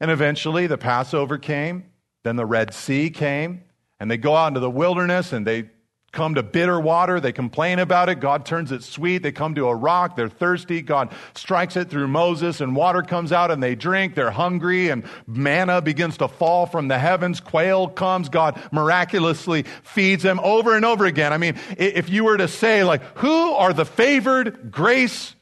And 0.00 0.12
eventually 0.12 0.68
the 0.68 0.78
Passover 0.78 1.38
came, 1.38 1.86
then 2.22 2.36
the 2.36 2.46
Red 2.46 2.72
Sea 2.72 3.10
came, 3.10 3.64
and 3.98 4.08
they 4.08 4.16
go 4.16 4.36
out 4.36 4.48
into 4.48 4.60
the 4.60 4.70
wilderness 4.70 5.32
and 5.32 5.44
they 5.44 5.70
come 6.10 6.34
to 6.36 6.42
bitter 6.42 6.80
water. 6.80 7.20
They 7.20 7.32
complain 7.32 7.78
about 7.78 8.08
it. 8.08 8.20
God 8.20 8.46
turns 8.46 8.72
it 8.72 8.82
sweet. 8.82 9.22
They 9.22 9.32
come 9.32 9.54
to 9.56 9.68
a 9.68 9.74
rock. 9.74 10.16
They're 10.16 10.28
thirsty. 10.28 10.80
God 10.80 11.12
strikes 11.34 11.76
it 11.76 11.90
through 11.90 12.08
Moses 12.08 12.60
and 12.60 12.74
water 12.74 13.02
comes 13.02 13.30
out 13.30 13.50
and 13.50 13.62
they 13.62 13.74
drink. 13.74 14.14
They're 14.14 14.30
hungry 14.30 14.88
and 14.88 15.04
manna 15.26 15.82
begins 15.82 16.16
to 16.18 16.28
fall 16.28 16.66
from 16.66 16.88
the 16.88 16.98
heavens. 16.98 17.40
Quail 17.40 17.88
comes. 17.88 18.28
God 18.28 18.60
miraculously 18.72 19.64
feeds 19.82 20.22
them 20.22 20.40
over 20.40 20.74
and 20.74 20.84
over 20.84 21.04
again. 21.04 21.32
I 21.32 21.38
mean, 21.38 21.56
if 21.76 22.08
you 22.08 22.24
were 22.24 22.38
to 22.38 22.48
say 22.48 22.84
like, 22.84 23.02
who 23.18 23.52
are 23.52 23.72
the 23.72 23.84
favored 23.84 24.70
grace 24.70 25.34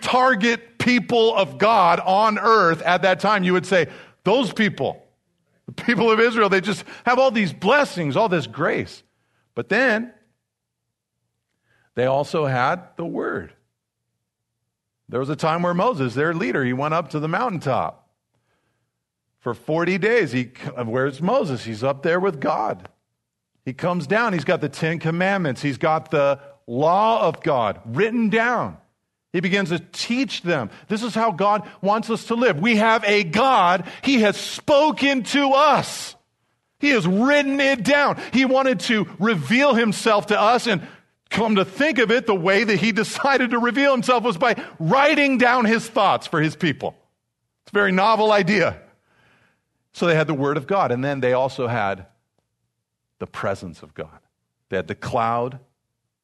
target 0.00 0.78
people 0.78 1.34
of 1.36 1.58
God 1.58 2.00
on 2.00 2.38
earth 2.38 2.82
at 2.82 3.02
that 3.02 3.20
time, 3.20 3.44
you 3.44 3.52
would 3.52 3.66
say, 3.66 3.88
those 4.24 4.52
people. 4.52 5.06
The 5.66 5.72
people 5.84 6.10
of 6.10 6.18
Israel, 6.18 6.48
they 6.48 6.60
just 6.60 6.84
have 7.06 7.18
all 7.18 7.30
these 7.30 7.52
blessings, 7.52 8.16
all 8.16 8.28
this 8.28 8.46
grace. 8.46 9.04
But 9.54 9.68
then 9.68 10.12
they 11.94 12.06
also 12.06 12.46
had 12.46 12.96
the 12.96 13.04
word. 13.04 13.52
There 15.08 15.20
was 15.20 15.28
a 15.28 15.36
time 15.36 15.62
where 15.62 15.74
Moses, 15.74 16.14
their 16.14 16.32
leader, 16.32 16.64
he 16.64 16.72
went 16.72 16.94
up 16.94 17.10
to 17.10 17.20
the 17.20 17.28
mountaintop. 17.28 18.08
For 19.40 19.54
40 19.54 19.98
days, 19.98 20.32
he, 20.32 20.52
where's 20.84 21.20
Moses? 21.20 21.64
He's 21.64 21.82
up 21.82 22.02
there 22.02 22.20
with 22.20 22.40
God. 22.40 22.88
He 23.64 23.72
comes 23.72 24.06
down, 24.06 24.32
he's 24.32 24.44
got 24.44 24.60
the 24.60 24.68
Ten 24.68 24.98
Commandments, 24.98 25.62
he's 25.62 25.78
got 25.78 26.10
the 26.10 26.40
law 26.66 27.26
of 27.26 27.42
God 27.42 27.80
written 27.84 28.30
down. 28.30 28.78
He 29.32 29.40
begins 29.40 29.68
to 29.68 29.78
teach 29.78 30.42
them. 30.42 30.70
This 30.88 31.02
is 31.02 31.14
how 31.14 31.30
God 31.30 31.68
wants 31.80 32.10
us 32.10 32.24
to 32.26 32.34
live. 32.34 32.58
We 32.58 32.76
have 32.76 33.04
a 33.04 33.22
God. 33.22 33.86
He 34.02 34.22
has 34.22 34.36
spoken 34.36 35.22
to 35.24 35.50
us. 35.50 36.16
He 36.80 36.90
has 36.90 37.06
written 37.06 37.60
it 37.60 37.84
down. 37.84 38.20
He 38.32 38.44
wanted 38.44 38.80
to 38.80 39.06
reveal 39.18 39.74
himself 39.74 40.26
to 40.26 40.40
us 40.40 40.66
and 40.66 40.82
come 41.28 41.56
to 41.56 41.64
think 41.64 41.98
of 41.98 42.10
it, 42.10 42.26
the 42.26 42.34
way 42.34 42.64
that 42.64 42.80
he 42.80 42.92
decided 42.92 43.50
to 43.50 43.58
reveal 43.58 43.92
himself 43.92 44.24
was 44.24 44.36
by 44.36 44.56
writing 44.78 45.38
down 45.38 45.64
his 45.64 45.86
thoughts 45.86 46.26
for 46.26 46.40
his 46.40 46.56
people. 46.56 46.96
It's 47.62 47.72
a 47.72 47.74
very 47.78 47.92
novel 47.92 48.32
idea. 48.32 48.80
So 49.92 50.06
they 50.06 50.14
had 50.14 50.26
the 50.26 50.34
Word 50.34 50.56
of 50.56 50.66
God, 50.66 50.92
and 50.92 51.04
then 51.04 51.20
they 51.20 51.32
also 51.32 51.66
had 51.66 52.06
the 53.18 53.26
presence 53.26 53.82
of 53.82 53.94
God. 53.94 54.18
They 54.68 54.76
had 54.76 54.88
the 54.88 54.94
cloud 54.94 55.60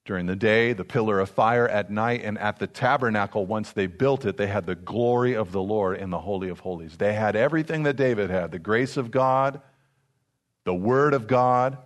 during 0.05 0.27
the 0.27 0.37
day, 0.37 0.73
the 0.73 0.85
pillar 0.85 1.19
of 1.19 1.29
fire 1.29 1.69
at 1.69 1.91
night, 1.91 2.23
and 2.25 2.39
at 2.39 2.59
the 2.59 2.67
tabernacle, 2.69 3.45
once 3.45 3.73
they 3.73 3.87
built 3.87 4.25
it, 4.25 4.37
they 4.37 4.47
had 4.47 4.65
the 4.65 4.77
glory 4.77 5.35
of 5.35 5.51
the 5.51 5.63
Lord 5.63 5.99
in 5.99 6.11
the 6.11 6.21
Holy 6.21 6.49
of 6.49 6.61
Holies. 6.61 6.97
They 6.97 7.13
had 7.13 7.35
everything 7.35 7.83
that 7.83 7.97
David 7.97 8.31
had 8.31 8.53
the 8.53 8.59
grace 8.61 8.97
of 8.97 9.11
God, 9.11 9.61
the 10.67 10.75
Word 10.75 11.15
of 11.15 11.29
God, 11.29 11.79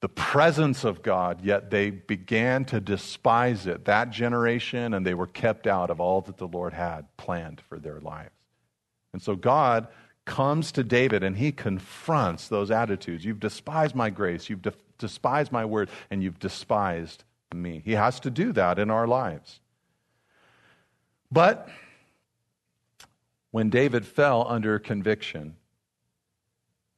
the 0.00 0.08
presence 0.08 0.82
of 0.82 1.02
God, 1.02 1.40
yet 1.42 1.70
they 1.70 1.90
began 1.90 2.64
to 2.66 2.80
despise 2.80 3.68
it, 3.68 3.84
that 3.84 4.10
generation, 4.10 4.92
and 4.92 5.06
they 5.06 5.14
were 5.14 5.28
kept 5.28 5.68
out 5.68 5.88
of 5.88 6.00
all 6.00 6.20
that 6.22 6.36
the 6.36 6.48
Lord 6.48 6.74
had 6.74 7.06
planned 7.16 7.60
for 7.60 7.78
their 7.78 8.00
lives. 8.00 8.34
And 9.12 9.22
so 9.22 9.36
God 9.36 9.86
comes 10.24 10.72
to 10.72 10.82
David 10.82 11.22
and 11.22 11.36
he 11.36 11.52
confronts 11.52 12.48
those 12.48 12.72
attitudes. 12.72 13.24
You've 13.24 13.38
despised 13.38 13.94
my 13.94 14.10
grace, 14.10 14.50
you've 14.50 14.62
de- 14.62 14.72
despised 14.98 15.52
my 15.52 15.64
word, 15.64 15.90
and 16.10 16.24
you've 16.24 16.40
despised 16.40 17.22
me. 17.54 17.80
He 17.84 17.92
has 17.92 18.18
to 18.20 18.30
do 18.30 18.52
that 18.54 18.80
in 18.80 18.90
our 18.90 19.06
lives. 19.06 19.60
But 21.30 21.68
when 23.52 23.70
David 23.70 24.04
fell 24.04 24.44
under 24.48 24.80
conviction, 24.80 25.54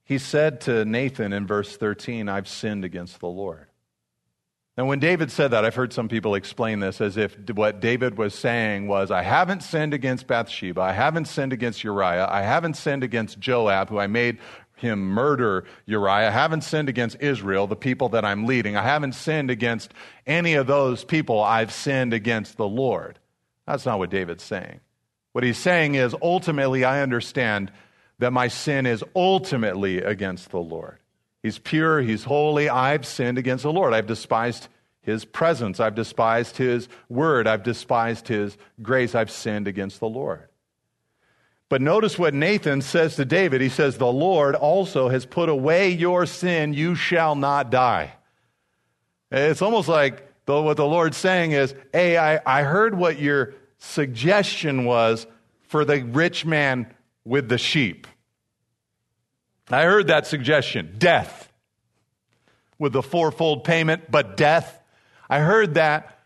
he 0.06 0.18
said 0.18 0.62
to 0.62 0.84
Nathan 0.84 1.32
in 1.32 1.46
verse 1.46 1.76
13, 1.76 2.28
I've 2.28 2.48
sinned 2.48 2.84
against 2.84 3.18
the 3.18 3.26
Lord. 3.26 3.66
Now, 4.78 4.84
when 4.84 5.00
David 5.00 5.32
said 5.32 5.50
that, 5.50 5.64
I've 5.64 5.74
heard 5.74 5.92
some 5.92 6.08
people 6.08 6.34
explain 6.34 6.80
this 6.80 7.00
as 7.00 7.16
if 7.16 7.36
what 7.50 7.80
David 7.80 8.16
was 8.16 8.34
saying 8.34 8.86
was, 8.88 9.10
I 9.10 9.22
haven't 9.22 9.62
sinned 9.62 9.94
against 9.94 10.26
Bathsheba. 10.26 10.80
I 10.80 10.92
haven't 10.92 11.24
sinned 11.24 11.52
against 11.52 11.82
Uriah. 11.82 12.28
I 12.30 12.42
haven't 12.42 12.74
sinned 12.74 13.02
against 13.02 13.40
Joab, 13.40 13.88
who 13.88 13.98
I 13.98 14.06
made 14.06 14.38
him 14.76 15.00
murder 15.00 15.64
Uriah. 15.86 16.28
I 16.28 16.30
haven't 16.30 16.60
sinned 16.60 16.88
against 16.88 17.16
Israel, 17.20 17.66
the 17.66 17.74
people 17.74 18.10
that 18.10 18.24
I'm 18.24 18.46
leading. 18.46 18.76
I 18.76 18.82
haven't 18.82 19.14
sinned 19.14 19.50
against 19.50 19.92
any 20.24 20.54
of 20.54 20.68
those 20.68 21.04
people. 21.04 21.42
I've 21.42 21.72
sinned 21.72 22.12
against 22.12 22.58
the 22.58 22.68
Lord. 22.68 23.18
That's 23.66 23.86
not 23.86 23.98
what 23.98 24.10
David's 24.10 24.44
saying. 24.44 24.80
What 25.32 25.42
he's 25.42 25.58
saying 25.58 25.96
is, 25.96 26.14
ultimately, 26.22 26.84
I 26.84 27.02
understand 27.02 27.72
that 28.18 28.32
my 28.32 28.48
sin 28.48 28.86
is 28.86 29.04
ultimately 29.14 29.98
against 29.98 30.50
the 30.50 30.60
Lord. 30.60 30.98
He's 31.42 31.58
pure, 31.58 32.00
he's 32.00 32.24
holy. 32.24 32.68
I've 32.68 33.06
sinned 33.06 33.38
against 33.38 33.62
the 33.62 33.72
Lord. 33.72 33.92
I've 33.92 34.06
despised 34.06 34.68
his 35.00 35.24
presence. 35.24 35.78
I've 35.78 35.94
despised 35.94 36.56
his 36.56 36.88
word. 37.08 37.46
I've 37.46 37.62
despised 37.62 38.26
his 38.26 38.56
grace. 38.82 39.14
I've 39.14 39.30
sinned 39.30 39.68
against 39.68 40.00
the 40.00 40.08
Lord. 40.08 40.48
But 41.68 41.80
notice 41.80 42.18
what 42.18 42.34
Nathan 42.34 42.82
says 42.82 43.16
to 43.16 43.24
David. 43.24 43.60
He 43.60 43.68
says, 43.68 43.98
The 43.98 44.06
Lord 44.06 44.54
also 44.54 45.08
has 45.08 45.26
put 45.26 45.48
away 45.48 45.90
your 45.90 46.26
sin. 46.26 46.74
You 46.74 46.94
shall 46.94 47.34
not 47.34 47.70
die. 47.70 48.14
It's 49.30 49.62
almost 49.62 49.88
like 49.88 50.28
what 50.46 50.76
the 50.76 50.86
Lord's 50.86 51.16
saying 51.16 51.52
is, 51.52 51.74
Hey, 51.92 52.16
I, 52.16 52.40
I 52.44 52.62
heard 52.62 52.96
what 52.96 53.18
your 53.18 53.54
suggestion 53.78 54.84
was 54.84 55.26
for 55.68 55.84
the 55.84 56.02
rich 56.02 56.44
man 56.44 56.92
with 57.26 57.48
the 57.48 57.58
sheep. 57.58 58.06
I 59.68 59.82
heard 59.82 60.06
that 60.06 60.26
suggestion 60.26 60.94
death 60.96 61.52
with 62.78 62.92
the 62.92 63.02
fourfold 63.02 63.64
payment, 63.64 64.10
but 64.10 64.36
death. 64.36 64.80
I 65.28 65.40
heard 65.40 65.74
that, 65.74 66.20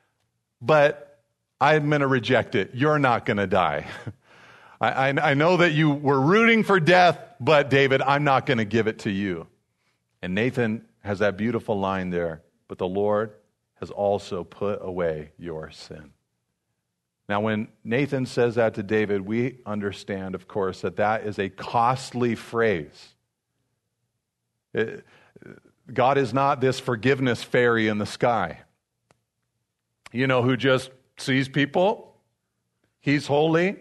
but 0.60 1.22
I'm 1.60 1.88
going 1.88 2.02
to 2.02 2.06
reject 2.06 2.54
it. 2.54 2.72
You're 2.74 2.98
not 2.98 3.24
going 3.24 3.38
to 3.38 3.46
die. 3.46 3.86
I, 4.80 4.90
I, 4.90 5.30
I, 5.30 5.34
know 5.34 5.58
that 5.58 5.72
you 5.72 5.90
were 5.90 6.20
rooting 6.20 6.64
for 6.64 6.80
death, 6.80 7.18
but 7.38 7.70
David, 7.70 8.02
I'm 8.02 8.24
not 8.24 8.46
going 8.46 8.58
to 8.58 8.64
give 8.64 8.86
it 8.86 9.00
to 9.00 9.10
you. 9.10 9.46
And 10.22 10.34
Nathan 10.34 10.84
has 11.02 11.20
that 11.20 11.36
beautiful 11.36 11.78
line 11.78 12.10
there, 12.10 12.42
but 12.68 12.78
the 12.78 12.88
Lord 12.88 13.32
has 13.76 13.90
also 13.90 14.44
put 14.44 14.80
away 14.82 15.32
your 15.38 15.70
sin. 15.70 16.12
Now, 17.30 17.40
when 17.42 17.68
Nathan 17.84 18.26
says 18.26 18.56
that 18.56 18.74
to 18.74 18.82
David, 18.82 19.20
we 19.20 19.58
understand, 19.64 20.34
of 20.34 20.48
course, 20.48 20.80
that 20.80 20.96
that 20.96 21.24
is 21.24 21.38
a 21.38 21.48
costly 21.48 22.34
phrase. 22.34 23.14
It, 24.74 25.06
God 25.94 26.18
is 26.18 26.34
not 26.34 26.60
this 26.60 26.80
forgiveness 26.80 27.40
fairy 27.40 27.86
in 27.86 27.98
the 27.98 28.04
sky, 28.04 28.62
you 30.10 30.26
know, 30.26 30.42
who 30.42 30.56
just 30.56 30.90
sees 31.18 31.48
people. 31.48 32.16
He's 32.98 33.28
holy. 33.28 33.76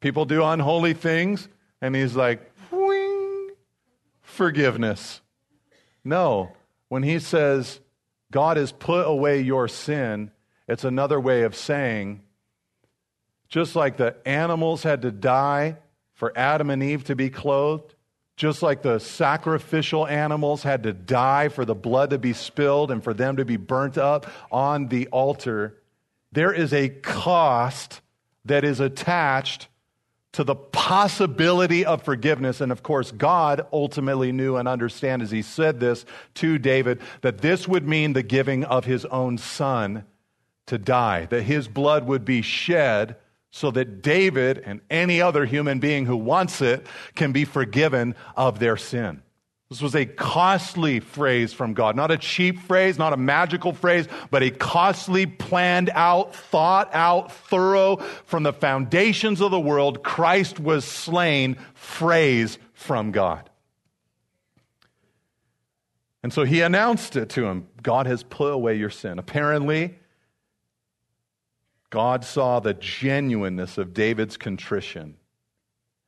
People 0.00 0.26
do 0.26 0.44
unholy 0.44 0.92
things, 0.92 1.48
and 1.80 1.96
he's 1.96 2.16
like, 2.16 2.52
Wing, 2.70 3.48
forgiveness. 4.20 5.22
No, 6.04 6.52
when 6.90 7.02
he 7.02 7.18
says, 7.18 7.80
God 8.30 8.58
has 8.58 8.72
put 8.72 9.06
away 9.06 9.40
your 9.40 9.68
sin, 9.68 10.32
it's 10.68 10.84
another 10.84 11.18
way 11.18 11.40
of 11.40 11.56
saying, 11.56 12.20
just 13.56 13.74
like 13.74 13.96
the 13.96 14.14
animals 14.28 14.82
had 14.82 15.00
to 15.00 15.10
die 15.10 15.78
for 16.12 16.30
Adam 16.36 16.68
and 16.68 16.82
Eve 16.82 17.04
to 17.04 17.16
be 17.16 17.30
clothed, 17.30 17.94
just 18.36 18.62
like 18.62 18.82
the 18.82 18.98
sacrificial 18.98 20.06
animals 20.06 20.62
had 20.62 20.82
to 20.82 20.92
die 20.92 21.48
for 21.48 21.64
the 21.64 21.74
blood 21.74 22.10
to 22.10 22.18
be 22.18 22.34
spilled 22.34 22.90
and 22.90 23.02
for 23.02 23.14
them 23.14 23.36
to 23.36 23.46
be 23.46 23.56
burnt 23.56 23.96
up 23.96 24.26
on 24.52 24.88
the 24.88 25.06
altar, 25.06 25.74
there 26.32 26.52
is 26.52 26.74
a 26.74 26.90
cost 26.90 28.02
that 28.44 28.62
is 28.62 28.78
attached 28.78 29.68
to 30.32 30.44
the 30.44 30.54
possibility 30.54 31.86
of 31.86 32.02
forgiveness. 32.02 32.60
And 32.60 32.70
of 32.70 32.82
course, 32.82 33.10
God 33.10 33.66
ultimately 33.72 34.32
knew 34.32 34.56
and 34.56 34.68
understand 34.68 35.22
as 35.22 35.30
he 35.30 35.40
said 35.40 35.80
this 35.80 36.04
to 36.34 36.58
David 36.58 37.00
that 37.22 37.38
this 37.38 37.66
would 37.66 37.88
mean 37.88 38.12
the 38.12 38.22
giving 38.22 38.64
of 38.64 38.84
his 38.84 39.06
own 39.06 39.38
son 39.38 40.04
to 40.66 40.76
die, 40.76 41.24
that 41.24 41.44
his 41.44 41.68
blood 41.68 42.06
would 42.06 42.26
be 42.26 42.42
shed 42.42 43.16
so 43.56 43.70
that 43.70 44.02
David 44.02 44.62
and 44.66 44.82
any 44.90 45.22
other 45.22 45.46
human 45.46 45.78
being 45.78 46.04
who 46.04 46.18
wants 46.18 46.60
it 46.60 46.86
can 47.14 47.32
be 47.32 47.46
forgiven 47.46 48.14
of 48.36 48.58
their 48.58 48.76
sin. 48.76 49.22
This 49.70 49.80
was 49.80 49.96
a 49.96 50.04
costly 50.04 51.00
phrase 51.00 51.54
from 51.54 51.72
God, 51.72 51.96
not 51.96 52.10
a 52.10 52.18
cheap 52.18 52.60
phrase, 52.60 52.98
not 52.98 53.14
a 53.14 53.16
magical 53.16 53.72
phrase, 53.72 54.08
but 54.30 54.42
a 54.42 54.50
costly, 54.50 55.24
planned 55.24 55.88
out, 55.94 56.36
thought 56.36 56.90
out, 56.92 57.32
thorough, 57.32 57.96
from 58.26 58.42
the 58.42 58.52
foundations 58.52 59.40
of 59.40 59.50
the 59.50 59.58
world, 59.58 60.04
Christ 60.04 60.60
was 60.60 60.84
slain 60.84 61.56
phrase 61.72 62.58
from 62.74 63.10
God. 63.10 63.48
And 66.22 66.30
so 66.30 66.44
he 66.44 66.60
announced 66.60 67.16
it 67.16 67.30
to 67.30 67.46
him 67.46 67.68
God 67.82 68.06
has 68.06 68.22
put 68.22 68.52
away 68.52 68.74
your 68.74 68.90
sin. 68.90 69.18
Apparently, 69.18 69.98
God 71.90 72.24
saw 72.24 72.60
the 72.60 72.74
genuineness 72.74 73.78
of 73.78 73.94
David's 73.94 74.36
contrition. 74.36 75.16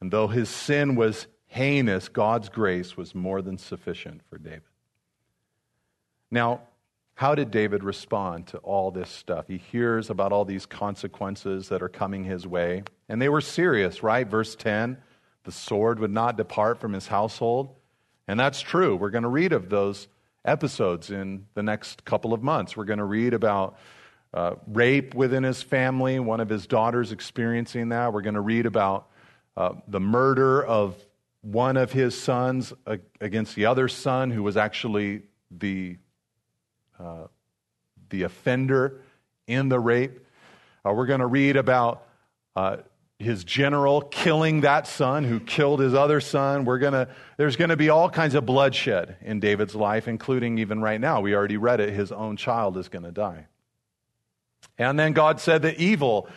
And 0.00 0.10
though 0.10 0.28
his 0.28 0.48
sin 0.48 0.96
was 0.96 1.26
heinous, 1.46 2.08
God's 2.08 2.48
grace 2.48 2.96
was 2.96 3.14
more 3.14 3.42
than 3.42 3.58
sufficient 3.58 4.22
for 4.28 4.38
David. 4.38 4.62
Now, 6.30 6.62
how 7.14 7.34
did 7.34 7.50
David 7.50 7.82
respond 7.82 8.46
to 8.48 8.58
all 8.58 8.90
this 8.90 9.08
stuff? 9.08 9.48
He 9.48 9.58
hears 9.58 10.10
about 10.10 10.30
all 10.30 10.44
these 10.44 10.66
consequences 10.66 11.68
that 11.68 11.82
are 11.82 11.88
coming 11.88 12.22
his 12.22 12.46
way, 12.46 12.84
and 13.08 13.20
they 13.20 13.28
were 13.28 13.40
serious, 13.40 14.02
right? 14.02 14.28
Verse 14.28 14.54
10 14.54 14.98
the 15.44 15.52
sword 15.52 15.98
would 15.98 16.10
not 16.10 16.36
depart 16.36 16.78
from 16.78 16.92
his 16.92 17.06
household. 17.06 17.74
And 18.26 18.38
that's 18.38 18.60
true. 18.60 18.94
We're 18.94 19.08
going 19.08 19.22
to 19.22 19.30
read 19.30 19.54
of 19.54 19.70
those 19.70 20.06
episodes 20.44 21.10
in 21.10 21.46
the 21.54 21.62
next 21.62 22.04
couple 22.04 22.34
of 22.34 22.42
months. 22.42 22.76
We're 22.76 22.84
going 22.84 22.98
to 22.98 23.04
read 23.06 23.32
about 23.32 23.78
uh, 24.34 24.54
rape 24.66 25.14
within 25.14 25.42
his 25.42 25.62
family, 25.62 26.18
one 26.20 26.40
of 26.40 26.48
his 26.48 26.66
daughters 26.66 27.12
experiencing 27.12 27.90
that. 27.90 28.12
We're 28.12 28.22
going 28.22 28.34
to 28.34 28.40
read 28.40 28.66
about 28.66 29.08
uh, 29.56 29.74
the 29.88 30.00
murder 30.00 30.64
of 30.64 30.94
one 31.40 31.76
of 31.76 31.92
his 31.92 32.20
sons 32.20 32.72
against 33.20 33.54
the 33.54 33.66
other 33.66 33.88
son, 33.88 34.30
who 34.30 34.42
was 34.42 34.56
actually 34.56 35.22
the, 35.50 35.96
uh, 36.98 37.28
the 38.10 38.24
offender 38.24 39.00
in 39.46 39.68
the 39.68 39.80
rape. 39.80 40.20
Uh, 40.84 40.92
we're 40.92 41.06
going 41.06 41.20
to 41.20 41.26
read 41.26 41.56
about 41.56 42.06
uh, 42.54 42.78
his 43.18 43.44
general 43.44 44.00
killing 44.02 44.60
that 44.60 44.86
son 44.86 45.24
who 45.24 45.40
killed 45.40 45.80
his 45.80 45.94
other 45.94 46.20
son. 46.20 46.64
We're 46.64 46.78
gonna, 46.78 47.08
there's 47.36 47.56
going 47.56 47.70
to 47.70 47.76
be 47.76 47.88
all 47.88 48.10
kinds 48.10 48.34
of 48.34 48.46
bloodshed 48.46 49.16
in 49.22 49.40
David's 49.40 49.74
life, 49.74 50.06
including 50.06 50.58
even 50.58 50.80
right 50.80 51.00
now. 51.00 51.20
We 51.20 51.34
already 51.34 51.56
read 51.56 51.80
it. 51.80 51.92
His 51.92 52.12
own 52.12 52.36
child 52.36 52.76
is 52.76 52.88
going 52.88 53.04
to 53.04 53.12
die. 53.12 53.46
And 54.78 54.98
then 54.98 55.12
God 55.12 55.40
said 55.40 55.62
that 55.62 55.78
evil 55.78 56.28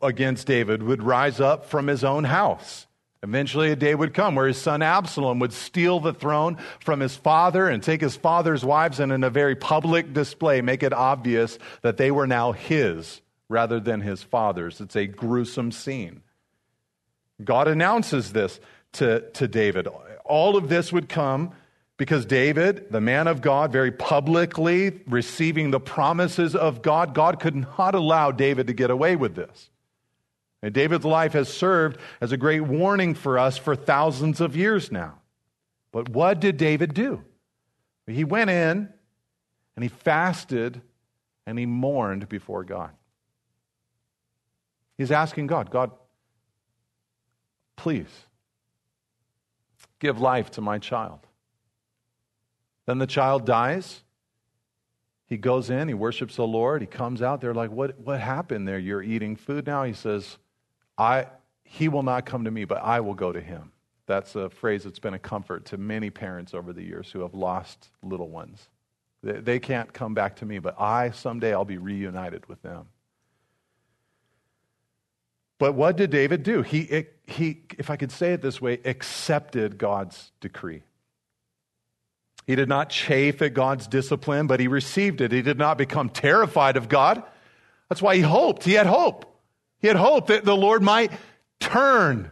against 0.00 0.46
David 0.46 0.82
would 0.82 1.02
rise 1.02 1.40
up 1.40 1.66
from 1.66 1.86
his 1.86 2.04
own 2.04 2.24
house. 2.24 2.86
Eventually, 3.24 3.70
a 3.70 3.76
day 3.76 3.94
would 3.94 4.14
come 4.14 4.34
where 4.34 4.48
his 4.48 4.60
son 4.60 4.82
Absalom 4.82 5.38
would 5.38 5.52
steal 5.52 6.00
the 6.00 6.12
throne 6.12 6.58
from 6.80 6.98
his 6.98 7.14
father 7.14 7.68
and 7.68 7.80
take 7.80 8.00
his 8.00 8.16
father's 8.16 8.64
wives 8.64 8.98
and, 8.98 9.12
in 9.12 9.22
a 9.22 9.30
very 9.30 9.54
public 9.54 10.12
display, 10.12 10.60
make 10.60 10.82
it 10.82 10.92
obvious 10.92 11.58
that 11.82 11.96
they 11.98 12.10
were 12.10 12.26
now 12.26 12.50
his 12.50 13.20
rather 13.48 13.78
than 13.78 14.00
his 14.00 14.22
father's. 14.24 14.80
It's 14.80 14.96
a 14.96 15.06
gruesome 15.06 15.70
scene. 15.70 16.22
God 17.42 17.68
announces 17.68 18.32
this 18.32 18.58
to, 18.94 19.20
to 19.32 19.46
David. 19.46 19.86
All 20.24 20.56
of 20.56 20.68
this 20.68 20.92
would 20.92 21.08
come 21.08 21.52
because 22.02 22.26
David, 22.26 22.90
the 22.90 23.00
man 23.00 23.28
of 23.28 23.40
God, 23.40 23.70
very 23.70 23.92
publicly 23.92 24.90
receiving 25.06 25.70
the 25.70 25.78
promises 25.78 26.56
of 26.56 26.82
God, 26.82 27.14
God 27.14 27.38
could 27.38 27.54
not 27.54 27.94
allow 27.94 28.32
David 28.32 28.66
to 28.66 28.72
get 28.72 28.90
away 28.90 29.14
with 29.14 29.36
this. 29.36 29.70
And 30.62 30.74
David's 30.74 31.04
life 31.04 31.34
has 31.34 31.48
served 31.48 32.00
as 32.20 32.32
a 32.32 32.36
great 32.36 32.62
warning 32.62 33.14
for 33.14 33.38
us 33.38 33.56
for 33.56 33.76
thousands 33.76 34.40
of 34.40 34.56
years 34.56 34.90
now. 34.90 35.20
But 35.92 36.08
what 36.08 36.40
did 36.40 36.56
David 36.56 36.92
do? 36.92 37.22
He 38.08 38.24
went 38.24 38.50
in 38.50 38.88
and 39.76 39.82
he 39.84 39.88
fasted 39.88 40.82
and 41.46 41.56
he 41.56 41.66
mourned 41.66 42.28
before 42.28 42.64
God. 42.64 42.90
He's 44.98 45.12
asking 45.12 45.46
God, 45.46 45.70
God, 45.70 45.92
please 47.76 48.10
give 50.00 50.20
life 50.20 50.50
to 50.50 50.60
my 50.60 50.80
child. 50.80 51.20
Then 52.86 52.98
the 52.98 53.06
child 53.06 53.46
dies. 53.46 54.02
He 55.26 55.36
goes 55.38 55.70
in, 55.70 55.88
he 55.88 55.94
worships 55.94 56.36
the 56.36 56.46
Lord, 56.46 56.82
he 56.82 56.86
comes 56.86 57.22
out. 57.22 57.40
They're 57.40 57.54
like, 57.54 57.70
What, 57.70 57.98
what 57.98 58.20
happened 58.20 58.68
there? 58.68 58.78
You're 58.78 59.02
eating 59.02 59.36
food 59.36 59.66
now? 59.66 59.84
He 59.84 59.94
says, 59.94 60.36
I, 60.98 61.26
he 61.64 61.88
will 61.88 62.02
not 62.02 62.26
come 62.26 62.44
to 62.44 62.50
me, 62.50 62.64
but 62.64 62.82
I 62.82 63.00
will 63.00 63.14
go 63.14 63.32
to 63.32 63.40
him. 63.40 63.72
That's 64.06 64.36
a 64.36 64.50
phrase 64.50 64.84
that's 64.84 64.98
been 64.98 65.14
a 65.14 65.18
comfort 65.18 65.64
to 65.66 65.78
many 65.78 66.10
parents 66.10 66.52
over 66.52 66.72
the 66.72 66.82
years 66.82 67.10
who 67.10 67.20
have 67.20 67.34
lost 67.34 67.88
little 68.02 68.28
ones. 68.28 68.68
They, 69.22 69.40
they 69.40 69.58
can't 69.58 69.90
come 69.92 70.12
back 70.12 70.36
to 70.36 70.44
me, 70.44 70.58
but 70.58 70.78
I, 70.78 71.12
someday, 71.12 71.54
I'll 71.54 71.64
be 71.64 71.78
reunited 71.78 72.46
with 72.46 72.60
them. 72.62 72.88
But 75.58 75.74
what 75.74 75.96
did 75.96 76.10
David 76.10 76.42
do? 76.42 76.62
He, 76.62 77.06
he, 77.24 77.62
if 77.78 77.88
I 77.88 77.96
could 77.96 78.10
say 78.10 78.32
it 78.32 78.42
this 78.42 78.60
way, 78.60 78.80
accepted 78.84 79.78
God's 79.78 80.32
decree. 80.40 80.82
He 82.46 82.56
did 82.56 82.68
not 82.68 82.90
chafe 82.90 83.40
at 83.42 83.54
God's 83.54 83.86
discipline, 83.86 84.46
but 84.46 84.60
he 84.60 84.68
received 84.68 85.20
it. 85.20 85.32
He 85.32 85.42
did 85.42 85.58
not 85.58 85.78
become 85.78 86.08
terrified 86.08 86.76
of 86.76 86.88
God. 86.88 87.22
That's 87.88 88.02
why 88.02 88.16
he 88.16 88.22
hoped. 88.22 88.64
He 88.64 88.72
had 88.72 88.86
hope. 88.86 89.26
He 89.78 89.88
had 89.88 89.96
hope 89.96 90.28
that 90.28 90.44
the 90.44 90.56
Lord 90.56 90.82
might 90.82 91.12
turn 91.60 92.30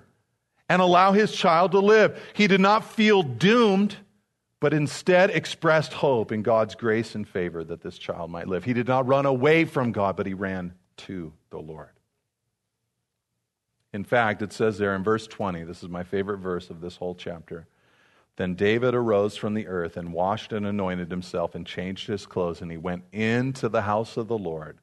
and 0.68 0.80
allow 0.80 1.12
his 1.12 1.32
child 1.32 1.72
to 1.72 1.80
live. 1.80 2.20
He 2.34 2.46
did 2.46 2.60
not 2.60 2.84
feel 2.84 3.22
doomed, 3.22 3.96
but 4.60 4.72
instead 4.72 5.30
expressed 5.30 5.92
hope 5.92 6.32
in 6.32 6.42
God's 6.42 6.74
grace 6.74 7.14
and 7.14 7.26
favor 7.26 7.64
that 7.64 7.82
this 7.82 7.98
child 7.98 8.30
might 8.30 8.48
live. 8.48 8.64
He 8.64 8.72
did 8.72 8.88
not 8.88 9.06
run 9.06 9.26
away 9.26 9.64
from 9.64 9.92
God, 9.92 10.16
but 10.16 10.26
he 10.26 10.34
ran 10.34 10.74
to 10.98 11.32
the 11.50 11.58
Lord. 11.58 11.88
In 13.92 14.04
fact, 14.04 14.42
it 14.42 14.52
says 14.52 14.78
there 14.78 14.94
in 14.94 15.02
verse 15.02 15.26
20, 15.26 15.64
this 15.64 15.82
is 15.82 15.88
my 15.88 16.04
favorite 16.04 16.38
verse 16.38 16.70
of 16.70 16.80
this 16.80 16.96
whole 16.96 17.14
chapter. 17.14 17.66
Then 18.40 18.54
David 18.54 18.94
arose 18.94 19.36
from 19.36 19.52
the 19.52 19.66
earth 19.66 19.98
and 19.98 20.14
washed 20.14 20.54
and 20.54 20.64
anointed 20.64 21.10
himself 21.10 21.54
and 21.54 21.66
changed 21.66 22.06
his 22.06 22.24
clothes, 22.24 22.62
and 22.62 22.70
he 22.70 22.78
went 22.78 23.04
into 23.12 23.68
the 23.68 23.82
house 23.82 24.16
of 24.16 24.28
the 24.28 24.38
Lord 24.38 24.78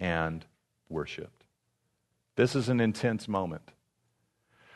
and 0.00 0.42
worshiped. 0.88 1.44
This 2.36 2.56
is 2.56 2.70
an 2.70 2.80
intense 2.80 3.28
moment. 3.28 3.70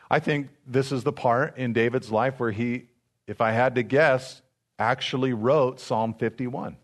I 0.07 0.19
think 0.19 0.49
this 0.67 0.91
is 0.91 1.01
the 1.03 1.11
part 1.11 1.57
in 1.57 1.73
David's 1.73 2.11
life 2.11 2.39
where 2.39 2.51
he, 2.51 2.83
if 3.25 3.41
I 3.41 3.53
had 3.53 3.73
to 3.73 3.81
guess, 3.81 4.43
actually 4.77 5.33
wrote 5.33 5.79
Psalm 5.79 6.13
51, 6.13 6.77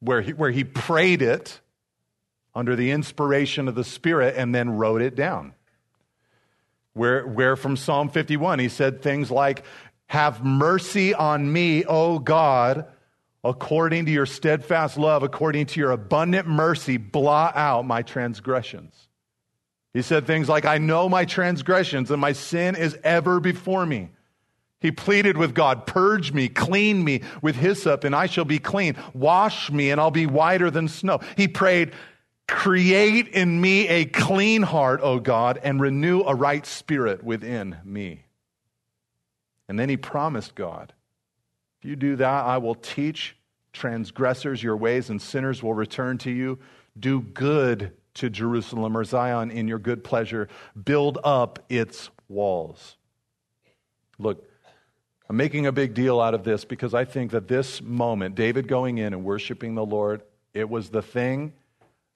where 0.00 0.20
he, 0.20 0.34
where 0.34 0.50
he 0.50 0.64
prayed 0.64 1.22
it 1.22 1.62
under 2.54 2.76
the 2.76 2.90
inspiration 2.90 3.68
of 3.68 3.74
the 3.74 3.84
Spirit 3.84 4.34
and 4.36 4.54
then 4.54 4.76
wrote 4.76 5.00
it 5.00 5.14
down. 5.14 5.54
Where, 6.92 7.26
where 7.26 7.56
from 7.56 7.78
Psalm 7.78 8.10
51, 8.10 8.58
he 8.58 8.68
said 8.68 9.00
things 9.00 9.30
like, 9.30 9.64
Have 10.08 10.44
mercy 10.44 11.14
on 11.14 11.52
me, 11.52 11.84
O 11.84 12.18
God, 12.18 12.86
according 13.42 14.06
to 14.06 14.12
your 14.12 14.26
steadfast 14.26 14.96
love, 14.96 15.22
according 15.22 15.66
to 15.66 15.80
your 15.80 15.90
abundant 15.90 16.46
mercy, 16.46 16.96
blot 16.96 17.56
out 17.56 17.86
my 17.86 18.02
transgressions. 18.02 19.08
He 19.92 20.02
said 20.02 20.26
things 20.26 20.48
like, 20.48 20.64
I 20.64 20.78
know 20.78 21.08
my 21.08 21.24
transgressions 21.24 22.10
and 22.10 22.20
my 22.20 22.32
sin 22.32 22.74
is 22.74 22.98
ever 23.04 23.40
before 23.40 23.86
me. 23.86 24.10
He 24.80 24.90
pleaded 24.90 25.38
with 25.38 25.54
God, 25.54 25.86
Purge 25.86 26.32
me, 26.32 26.48
clean 26.48 27.02
me 27.02 27.22
with 27.40 27.56
hyssop, 27.56 28.04
and 28.04 28.14
I 28.14 28.26
shall 28.26 28.44
be 28.44 28.58
clean. 28.58 28.96
Wash 29.14 29.70
me, 29.70 29.90
and 29.90 29.98
I'll 29.98 30.10
be 30.10 30.26
whiter 30.26 30.70
than 30.70 30.88
snow. 30.88 31.20
He 31.38 31.48
prayed, 31.48 31.92
Create 32.46 33.28
in 33.28 33.58
me 33.58 33.88
a 33.88 34.04
clean 34.04 34.60
heart, 34.60 35.00
O 35.02 35.20
God, 35.20 35.58
and 35.62 35.80
renew 35.80 36.20
a 36.20 36.34
right 36.34 36.66
spirit 36.66 37.24
within 37.24 37.78
me. 37.82 38.23
And 39.68 39.78
then 39.78 39.88
he 39.88 39.96
promised 39.96 40.54
God, 40.54 40.92
If 41.80 41.88
you 41.88 41.96
do 41.96 42.16
that, 42.16 42.44
I 42.44 42.58
will 42.58 42.74
teach 42.74 43.36
transgressors 43.72 44.62
your 44.62 44.76
ways, 44.76 45.10
and 45.10 45.20
sinners 45.20 45.62
will 45.62 45.74
return 45.74 46.18
to 46.18 46.30
you. 46.30 46.58
Do 46.98 47.20
good 47.20 47.92
to 48.14 48.30
Jerusalem 48.30 48.96
or 48.96 49.04
Zion 49.04 49.50
in 49.50 49.66
your 49.66 49.78
good 49.78 50.04
pleasure. 50.04 50.48
Build 50.82 51.18
up 51.24 51.58
its 51.68 52.10
walls. 52.28 52.96
Look, 54.18 54.44
I'm 55.28 55.36
making 55.36 55.66
a 55.66 55.72
big 55.72 55.94
deal 55.94 56.20
out 56.20 56.34
of 56.34 56.44
this 56.44 56.64
because 56.64 56.94
I 56.94 57.04
think 57.04 57.32
that 57.32 57.48
this 57.48 57.82
moment, 57.82 58.34
David 58.34 58.68
going 58.68 58.98
in 58.98 59.12
and 59.12 59.24
worshiping 59.24 59.74
the 59.74 59.84
Lord, 59.84 60.22
it 60.52 60.68
was 60.68 60.90
the 60.90 61.02
thing 61.02 61.54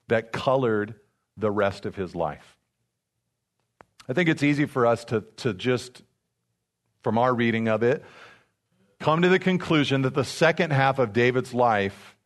that 0.08 0.32
colored 0.32 0.94
the 1.36 1.50
rest 1.50 1.86
of 1.86 1.96
his 1.96 2.14
life. 2.14 2.56
I 4.08 4.12
think 4.12 4.28
it's 4.28 4.42
easy 4.42 4.66
for 4.66 4.86
us 4.86 5.04
to, 5.06 5.22
to 5.38 5.52
just, 5.52 6.02
from 7.02 7.18
our 7.18 7.34
reading 7.34 7.68
of 7.68 7.82
it, 7.82 8.04
come 9.00 9.22
to 9.22 9.28
the 9.28 9.38
conclusion 9.38 10.02
that 10.02 10.14
the 10.14 10.24
second 10.24 10.72
half 10.72 10.98
of 10.98 11.12
David's 11.12 11.54
life 11.54 12.16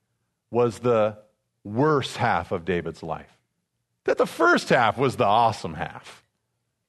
was 0.51 0.79
the 0.81 1.19
worst 1.65 2.17
half 2.17 2.53
of 2.53 2.65
David's 2.65 3.03
life 3.03 3.33
that 4.05 4.19
the 4.19 4.27
first 4.27 4.69
half 4.69 4.99
was 4.99 5.17
the 5.17 5.25
awesome 5.25 5.75
half. 5.75 6.25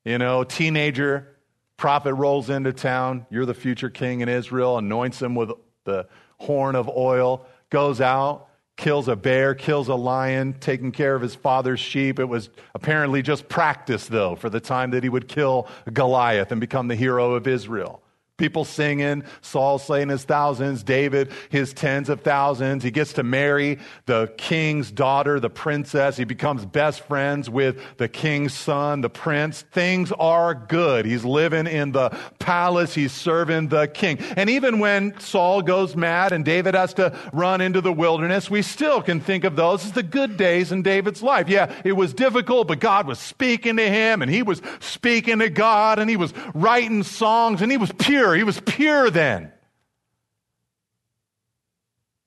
You 0.03 0.17
know, 0.17 0.43
teenager, 0.43 1.37
prophet 1.77 2.13
rolls 2.13 2.49
into 2.49 2.73
town, 2.73 3.25
you're 3.29 3.45
the 3.45 3.53
future 3.53 3.89
king 3.89 4.21
in 4.21 4.29
Israel, 4.29 4.77
anoints 4.77 5.21
him 5.21 5.35
with 5.35 5.51
the 5.85 6.07
horn 6.37 6.75
of 6.75 6.89
oil, 6.89 7.45
goes 7.69 8.01
out, 8.01 8.47
kills 8.77 9.07
a 9.07 9.15
bear, 9.15 9.55
kills 9.55 9.87
a 9.87 9.95
lion, 9.95 10.53
taking 10.59 10.91
care 10.91 11.15
of 11.15 11.21
his 11.21 11.35
father's 11.35 11.79
sheep. 11.79 12.19
It 12.19 12.25
was 12.25 12.49
apparently 12.75 13.21
just 13.21 13.47
practice, 13.47 14.07
though, 14.07 14.35
for 14.35 14.49
the 14.49 14.59
time 14.59 14.91
that 14.91 15.03
he 15.03 15.09
would 15.09 15.27
kill 15.27 15.67
Goliath 15.91 16.51
and 16.51 16.61
become 16.61 16.87
the 16.87 16.95
hero 16.95 17.33
of 17.33 17.47
Israel. 17.47 18.02
People 18.37 18.65
singing, 18.65 19.23
Saul 19.41 19.77
slaying 19.77 20.09
his 20.09 20.23
thousands, 20.23 20.81
David 20.81 21.31
his 21.51 21.71
tens 21.71 22.09
of 22.09 22.21
thousands. 22.21 22.83
He 22.83 22.89
gets 22.89 23.13
to 23.13 23.23
marry 23.23 23.77
the 24.07 24.33
king's 24.37 24.89
daughter, 24.89 25.39
the 25.39 25.51
princess. 25.51 26.17
He 26.17 26.23
becomes 26.23 26.65
best 26.65 27.01
friends 27.01 27.47
with 27.47 27.79
the 27.97 28.07
king's 28.07 28.55
son, 28.55 29.01
the 29.01 29.09
prince. 29.09 29.61
Things 29.71 30.11
are 30.13 30.55
good. 30.55 31.05
He's 31.05 31.23
living 31.23 31.67
in 31.67 31.91
the 31.91 32.09
palace. 32.39 32.95
He's 32.95 33.11
serving 33.11 33.67
the 33.67 33.87
king. 33.87 34.17
And 34.35 34.49
even 34.49 34.79
when 34.79 35.19
Saul 35.19 35.61
goes 35.61 35.95
mad 35.95 36.31
and 36.31 36.43
David 36.43 36.73
has 36.73 36.95
to 36.95 37.15
run 37.33 37.61
into 37.61 37.81
the 37.81 37.93
wilderness, 37.93 38.49
we 38.49 38.63
still 38.63 39.03
can 39.03 39.19
think 39.19 39.43
of 39.43 39.55
those 39.55 39.85
as 39.85 39.91
the 39.91 40.01
good 40.01 40.37
days 40.37 40.71
in 40.71 40.81
David's 40.81 41.21
life. 41.21 41.49
Yeah, 41.49 41.71
it 41.85 41.93
was 41.93 42.15
difficult, 42.15 42.67
but 42.67 42.79
God 42.79 43.05
was 43.05 43.19
speaking 43.19 43.77
to 43.77 43.87
him 43.87 44.23
and 44.23 44.31
he 44.31 44.41
was 44.41 44.59
speaking 44.79 45.37
to 45.37 45.51
God 45.51 45.99
and 45.99 46.09
he 46.09 46.17
was 46.17 46.33
writing 46.55 47.03
songs 47.03 47.61
and 47.61 47.71
he 47.71 47.77
was 47.77 47.91
pure 47.99 48.22
pure. 48.23 48.35
He 48.35 48.43
was 48.43 48.59
pure 48.61 49.09
then. 49.09 49.51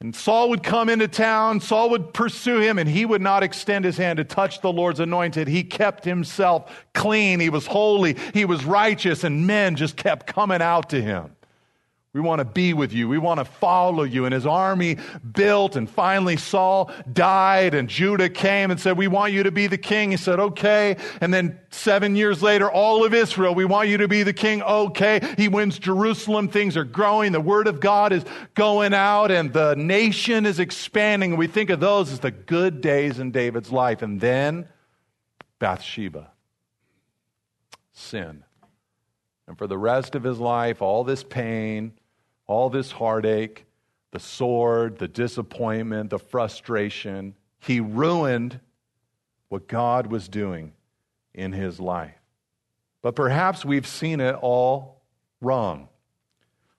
And 0.00 0.14
Saul 0.14 0.50
would 0.50 0.62
come 0.62 0.90
into 0.90 1.08
town, 1.08 1.60
Saul 1.60 1.88
would 1.90 2.12
pursue 2.12 2.60
him, 2.60 2.78
and 2.78 2.88
he 2.88 3.06
would 3.06 3.22
not 3.22 3.42
extend 3.42 3.86
his 3.86 3.96
hand 3.96 4.18
to 4.18 4.24
touch 4.24 4.60
the 4.60 4.70
Lord's 4.70 5.00
anointed. 5.00 5.48
He 5.48 5.64
kept 5.64 6.04
himself 6.04 6.84
clean, 6.92 7.40
he 7.40 7.48
was 7.48 7.66
holy, 7.66 8.16
he 8.34 8.44
was 8.44 8.64
righteous, 8.66 9.24
and 9.24 9.46
men 9.46 9.74
just 9.74 9.96
kept 9.96 10.26
coming 10.26 10.60
out 10.60 10.90
to 10.90 11.00
him. 11.00 11.35
We 12.16 12.22
want 12.22 12.38
to 12.38 12.46
be 12.46 12.72
with 12.72 12.94
you. 12.94 13.10
We 13.10 13.18
want 13.18 13.40
to 13.40 13.44
follow 13.44 14.02
you. 14.02 14.24
And 14.24 14.32
his 14.32 14.46
army 14.46 14.96
built, 15.34 15.76
and 15.76 15.88
finally 15.88 16.38
Saul 16.38 16.90
died, 17.12 17.74
and 17.74 17.90
Judah 17.90 18.30
came 18.30 18.70
and 18.70 18.80
said, 18.80 18.96
We 18.96 19.06
want 19.06 19.34
you 19.34 19.42
to 19.42 19.50
be 19.50 19.66
the 19.66 19.76
king. 19.76 20.12
He 20.12 20.16
said, 20.16 20.40
Okay. 20.40 20.96
And 21.20 21.34
then 21.34 21.60
seven 21.68 22.16
years 22.16 22.42
later, 22.42 22.70
all 22.70 23.04
of 23.04 23.12
Israel, 23.12 23.54
we 23.54 23.66
want 23.66 23.90
you 23.90 23.98
to 23.98 24.08
be 24.08 24.22
the 24.22 24.32
king. 24.32 24.62
Okay. 24.62 25.20
He 25.36 25.48
wins 25.48 25.78
Jerusalem. 25.78 26.48
Things 26.48 26.74
are 26.78 26.84
growing. 26.84 27.32
The 27.32 27.40
word 27.40 27.66
of 27.66 27.80
God 27.80 28.14
is 28.14 28.24
going 28.54 28.94
out, 28.94 29.30
and 29.30 29.52
the 29.52 29.74
nation 29.74 30.46
is 30.46 30.58
expanding. 30.58 31.32
And 31.32 31.38
we 31.38 31.48
think 31.48 31.68
of 31.68 31.80
those 31.80 32.10
as 32.10 32.20
the 32.20 32.30
good 32.30 32.80
days 32.80 33.18
in 33.18 33.30
David's 33.30 33.70
life. 33.70 34.00
And 34.00 34.22
then 34.22 34.66
Bathsheba, 35.58 36.30
sin. 37.92 38.42
And 39.46 39.58
for 39.58 39.66
the 39.66 39.78
rest 39.78 40.14
of 40.14 40.22
his 40.22 40.38
life, 40.38 40.82
all 40.82 41.04
this 41.04 41.22
pain, 41.22 41.92
all 42.46 42.70
this 42.70 42.90
heartache, 42.90 43.64
the 44.12 44.20
sword, 44.20 44.98
the 44.98 45.08
disappointment, 45.08 46.10
the 46.10 46.18
frustration. 46.18 47.34
He 47.58 47.80
ruined 47.80 48.60
what 49.48 49.68
God 49.68 50.06
was 50.06 50.28
doing 50.28 50.72
in 51.34 51.52
his 51.52 51.80
life. 51.80 52.14
But 53.02 53.14
perhaps 53.14 53.64
we've 53.64 53.86
seen 53.86 54.20
it 54.20 54.34
all 54.34 55.02
wrong. 55.40 55.88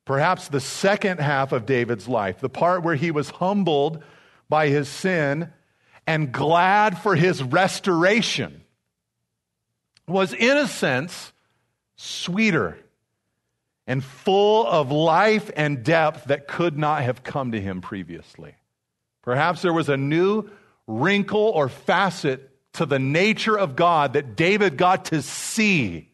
Perhaps 0.05 0.47
the 0.47 0.61
second 0.61 1.19
half 1.19 1.51
of 1.51 1.65
David's 1.65 2.07
life, 2.07 2.39
the 2.39 2.49
part 2.49 2.83
where 2.83 2.95
he 2.95 3.11
was 3.11 3.29
humbled 3.29 4.03
by 4.49 4.69
his 4.69 4.87
sin 4.87 5.51
and 6.05 6.31
glad 6.31 6.97
for 6.97 7.15
his 7.15 7.43
restoration, 7.43 8.63
was 10.07 10.33
in 10.33 10.55
a 10.55 10.67
sense 10.67 11.33
sweeter 11.97 12.77
and 13.87 14.03
full 14.03 14.67
of 14.67 14.91
life 14.91 15.49
and 15.55 15.83
depth 15.83 16.25
that 16.25 16.47
could 16.47 16.77
not 16.77 17.03
have 17.03 17.23
come 17.23 17.53
to 17.53 17.61
him 17.61 17.79
previously. 17.81 18.55
Perhaps 19.23 19.61
there 19.61 19.73
was 19.73 19.89
a 19.89 19.97
new 19.97 20.49
wrinkle 20.85 21.39
or 21.39 21.69
facet 21.69 22.51
to 22.73 22.85
the 22.85 22.99
nature 22.99 23.57
of 23.57 23.75
God 23.75 24.13
that 24.13 24.35
David 24.35 24.77
got 24.77 25.05
to 25.05 25.21
see 25.21 26.11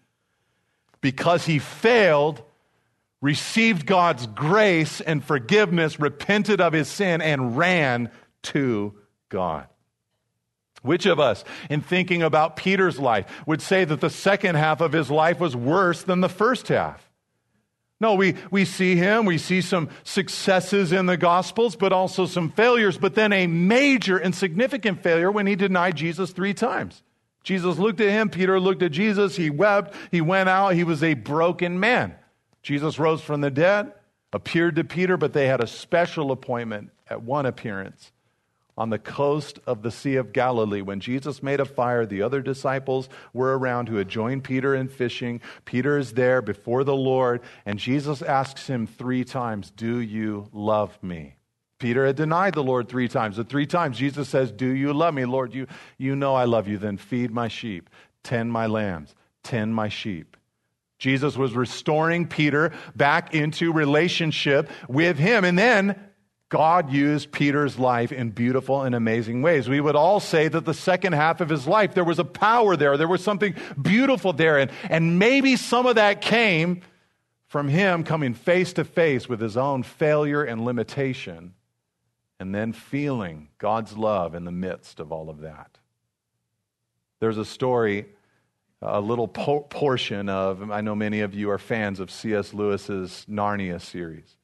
because 1.02 1.46
he 1.46 1.60
failed, 1.60 2.42
received 3.22 3.86
God's 3.86 4.28
grace 4.28 5.02
and 5.02 5.24
forgiveness, 5.24 6.00
repented 6.00 6.62
of 6.62 6.74
his 6.74 6.88
sin, 6.88 7.22
and 7.22 7.58
ran 7.58 8.10
to 8.44 8.94
God. 9.30 9.68
Which 10.82 11.06
of 11.06 11.20
us, 11.20 11.44
in 11.70 11.82
thinking 11.82 12.22
about 12.22 12.56
Peter's 12.56 13.00
life, 13.00 13.26
would 13.46 13.62
say 13.62 13.84
that 13.86 14.02
the 14.02 14.10
second 14.10 14.56
half 14.56 14.80
of 14.82 14.92
his 14.92 15.10
life 15.10 15.40
was 15.40 15.56
worse 15.56 16.04
than 16.04 16.22
the 16.22 16.30
first 16.30 16.68
half? 16.68 17.10
No, 18.04 18.16
we, 18.16 18.36
we 18.52 18.66
see 18.66 18.98
him, 18.98 19.24
we 19.24 19.38
see 19.38 19.62
some 19.62 19.88
successes 20.04 20.92
in 20.92 21.06
the 21.06 21.16
Gospels, 21.16 21.78
but 21.78 21.94
also 21.94 22.26
some 22.26 22.50
failures, 22.50 22.98
but 22.98 23.16
then 23.16 23.32
a 23.32 23.48
major 23.48 24.18
and 24.18 24.36
significant 24.36 25.02
failure 25.02 25.32
when 25.32 25.48
he 25.48 25.56
denied 25.56 25.96
Jesus 25.96 26.32
three 26.32 26.54
times. 26.54 27.02
Jesus 27.46 27.78
looked 27.78 28.02
at 28.02 28.10
him, 28.10 28.30
Peter 28.30 28.60
looked 28.60 28.84
at 28.84 28.92
Jesus, 28.92 29.38
he 29.38 29.50
wept, 29.50 29.96
he 30.12 30.20
went 30.20 30.50
out, 30.50 30.76
he 30.76 30.84
was 30.84 31.02
a 31.02 31.14
broken 31.14 31.80
man. 31.80 32.14
Jesus 32.62 33.00
rose 33.00 33.22
from 33.22 33.40
the 33.40 33.50
dead, 33.50 33.94
appeared 34.34 34.76
to 34.76 34.84
Peter, 34.84 35.16
but 35.16 35.32
they 35.32 35.48
had 35.48 35.62
a 35.62 35.68
special 35.68 36.34
appointment 36.34 36.90
at 37.10 37.24
one 37.24 37.46
appearance 37.46 38.12
on 38.78 38.90
the 38.90 39.00
coast 39.00 39.60
of 39.68 39.82
the 39.82 39.92
Sea 39.92 40.16
of 40.16 40.34
Galilee. 40.34 40.82
When 40.82 41.00
Jesus 41.00 41.44
made 41.44 41.60
a 41.60 41.66
fire, 41.66 42.06
the 42.06 42.22
other 42.22 42.42
disciples 42.42 43.10
were 43.34 43.58
around 43.58 43.88
who 43.88 43.98
had 43.98 44.10
joined 44.10 44.44
Peter 44.44 44.76
in 44.76 44.88
fishing. 44.88 45.42
Peter 45.66 45.98
is 45.98 46.14
there 46.14 46.42
before 46.42 46.84
the 46.84 46.96
Lord, 46.96 47.42
and 47.66 47.80
Jesus 47.80 48.22
asks 48.22 48.68
him 48.68 48.88
three 48.88 49.24
times, 49.24 49.72
Do 49.72 50.00
you 50.00 50.50
love 50.52 50.98
me? 51.04 51.38
Peter 51.80 52.06
had 52.06 52.16
denied 52.16 52.54
the 52.54 52.64
Lord 52.64 52.88
three 52.88 53.10
times. 53.10 53.36
The 53.36 53.44
three 53.44 53.66
times 53.66 53.98
Jesus 53.98 54.30
says, 54.30 54.52
Do 54.52 54.68
you 54.68 54.94
love 54.94 55.14
me? 55.14 55.26
Lord, 55.26 55.54
you, 55.54 55.68
you 55.98 56.16
know 56.16 56.34
I 56.34 56.46
love 56.46 56.68
you. 56.68 56.78
Then 56.78 56.98
feed 56.98 57.30
my 57.32 57.50
sheep, 57.50 57.90
tend 58.24 58.52
my 58.52 58.68
lambs, 58.68 59.14
tend 59.44 59.76
my 59.76 59.90
sheep. 59.90 60.38
Jesus 60.98 61.36
was 61.36 61.54
restoring 61.54 62.26
Peter 62.26 62.72
back 62.96 63.36
into 63.36 63.74
relationship 63.74 64.70
with 64.88 65.20
him. 65.20 65.44
And 65.44 65.60
then 65.60 66.00
God 66.54 66.92
used 66.92 67.32
Peter's 67.32 67.80
life 67.80 68.12
in 68.12 68.30
beautiful 68.30 68.84
and 68.84 68.94
amazing 68.94 69.42
ways. 69.42 69.68
We 69.68 69.82
would 69.82 69.96
all 69.96 70.20
say 70.20 70.48
that 70.48 70.66
the 70.66 70.74
second 70.76 71.14
half 71.14 71.42
of 71.42 71.50
his 71.50 71.66
life, 71.66 71.96
there 71.96 72.04
was 72.04 72.20
a 72.20 72.24
power 72.24 72.76
there, 72.76 72.96
there 72.96 73.08
was 73.08 73.24
something 73.24 73.56
beautiful 73.82 74.34
there. 74.34 74.60
And, 74.60 74.70
and 74.88 75.18
maybe 75.18 75.56
some 75.56 75.88
of 75.88 75.96
that 75.96 76.22
came 76.22 76.84
from 77.48 77.70
him 77.70 78.04
coming 78.04 78.36
face 78.36 78.74
to 78.74 78.84
face 78.84 79.28
with 79.28 79.42
his 79.42 79.58
own 79.58 79.82
failure 79.82 80.44
and 80.44 80.64
limitation, 80.64 81.56
and 82.40 82.54
then 82.54 82.72
feeling 82.72 83.48
God's 83.58 83.98
love 83.98 84.36
in 84.36 84.46
the 84.46 84.52
midst 84.52 85.00
of 85.00 85.12
all 85.12 85.32
of 85.32 85.40
that. 85.40 85.80
There's 87.20 87.40
a 87.40 87.46
story, 87.46 88.06
a 88.80 89.02
little 89.02 89.28
po- 89.28 89.62
portion 89.62 90.30
of, 90.30 90.70
I 90.70 90.82
know 90.82 90.94
many 90.94 91.22
of 91.22 91.34
you 91.34 91.50
are 91.50 91.58
fans 91.58 92.00
of 92.00 92.12
C.S. 92.12 92.54
Lewis's 92.54 93.26
Narnia 93.28 93.82
series. 93.82 94.36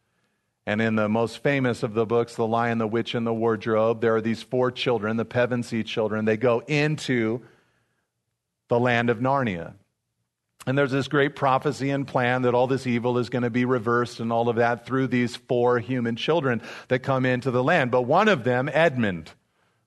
And 0.70 0.84
in 0.84 0.96
the 0.96 1.10
most 1.10 1.42
famous 1.42 1.82
of 1.82 1.96
the 1.96 2.06
books, 2.06 2.36
The 2.36 2.46
Lion, 2.46 2.78
the 2.78 2.86
Witch, 2.86 3.16
and 3.16 3.26
the 3.26 3.34
Wardrobe, 3.34 4.02
there 4.02 4.16
are 4.16 4.22
these 4.22 4.44
four 4.44 4.70
children, 4.70 5.18
the 5.18 5.26
Pevensie 5.26 5.84
children. 5.84 6.26
They 6.26 6.38
go 6.38 6.60
into 6.60 7.42
the 8.68 8.80
land 8.80 9.10
of 9.10 9.18
Narnia. 9.18 9.74
And 10.68 10.78
there's 10.78 10.92
this 10.92 11.08
great 11.08 11.36
prophecy 11.36 11.90
and 11.90 12.08
plan 12.08 12.44
that 12.44 12.54
all 12.54 12.68
this 12.68 12.86
evil 12.86 13.18
is 13.18 13.30
going 13.30 13.42
to 13.42 13.50
be 13.50 13.66
reversed 13.66 14.20
and 14.20 14.32
all 14.32 14.48
of 14.48 14.58
that 14.58 14.86
through 14.86 15.08
these 15.08 15.36
four 15.36 15.80
human 15.80 16.16
children 16.16 16.62
that 16.90 17.00
come 17.00 17.26
into 17.26 17.50
the 17.50 17.64
land. 17.64 17.90
But 17.90 18.04
one 18.04 18.28
of 18.28 18.44
them, 18.44 18.70
Edmund, 18.72 19.32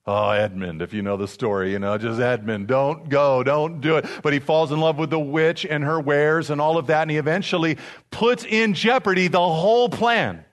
Oh, 0.05 0.31
Edmund, 0.31 0.81
if 0.81 0.93
you 0.93 1.01
know 1.01 1.15
the 1.15 1.29
story, 1.29 1.71
you 1.71 1.79
know, 1.79 1.97
just 1.97 2.19
Edmund, 2.19 2.67
don't 2.67 3.07
go, 3.07 3.41
don't 3.41 3.79
do 3.79 3.95
it. 3.95 4.05
But 4.21 4.33
he 4.33 4.39
falls 4.39 4.73
in 4.73 4.81
love 4.81 4.97
with 4.97 5.11
the 5.11 5.17
witch 5.17 5.65
and 5.65 5.81
her 5.81 5.97
wares 5.97 6.49
and 6.49 6.59
all 6.59 6.77
of 6.77 6.87
that, 6.87 7.03
and 7.03 7.11
he 7.11 7.15
eventually 7.15 7.77
puts 8.11 8.43
in 8.43 8.73
jeopardy 8.73 9.29
the 9.29 9.39
whole 9.39 9.87
plan. 9.87 10.43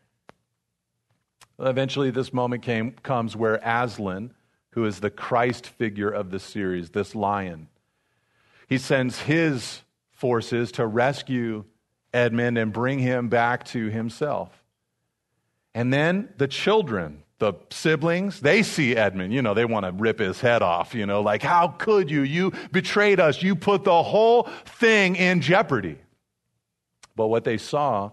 Eventually, 1.60 2.10
this 2.10 2.32
moment 2.32 2.62
came, 2.62 2.92
comes 3.02 3.36
where 3.36 3.60
Aslan, 3.62 4.32
who 4.70 4.86
is 4.86 5.00
the 5.00 5.10
Christ 5.10 5.66
figure 5.66 6.10
of 6.10 6.30
the 6.30 6.38
series, 6.38 6.90
this 6.90 7.14
lion, 7.14 7.68
he 8.68 8.78
sends 8.78 9.20
his 9.20 9.82
forces 10.12 10.72
to 10.72 10.86
rescue 10.86 11.64
Edmund 12.12 12.56
and 12.58 12.72
bring 12.72 12.98
him 12.98 13.28
back 13.28 13.64
to 13.64 13.88
himself. 13.88 14.62
And 15.74 15.92
then 15.92 16.28
the 16.36 16.48
children, 16.48 17.22
the 17.38 17.54
siblings, 17.70 18.40
they 18.40 18.62
see 18.62 18.96
Edmund. 18.96 19.32
You 19.32 19.42
know, 19.42 19.54
they 19.54 19.64
want 19.64 19.86
to 19.86 19.92
rip 19.92 20.18
his 20.18 20.40
head 20.40 20.62
off. 20.62 20.94
You 20.94 21.06
know, 21.06 21.20
like, 21.20 21.42
how 21.42 21.68
could 21.68 22.10
you? 22.10 22.22
You 22.22 22.52
betrayed 22.72 23.20
us. 23.20 23.42
You 23.42 23.54
put 23.54 23.84
the 23.84 24.02
whole 24.02 24.44
thing 24.64 25.16
in 25.16 25.40
jeopardy. 25.40 25.98
But 27.16 27.28
what 27.28 27.44
they 27.44 27.58
saw 27.58 28.10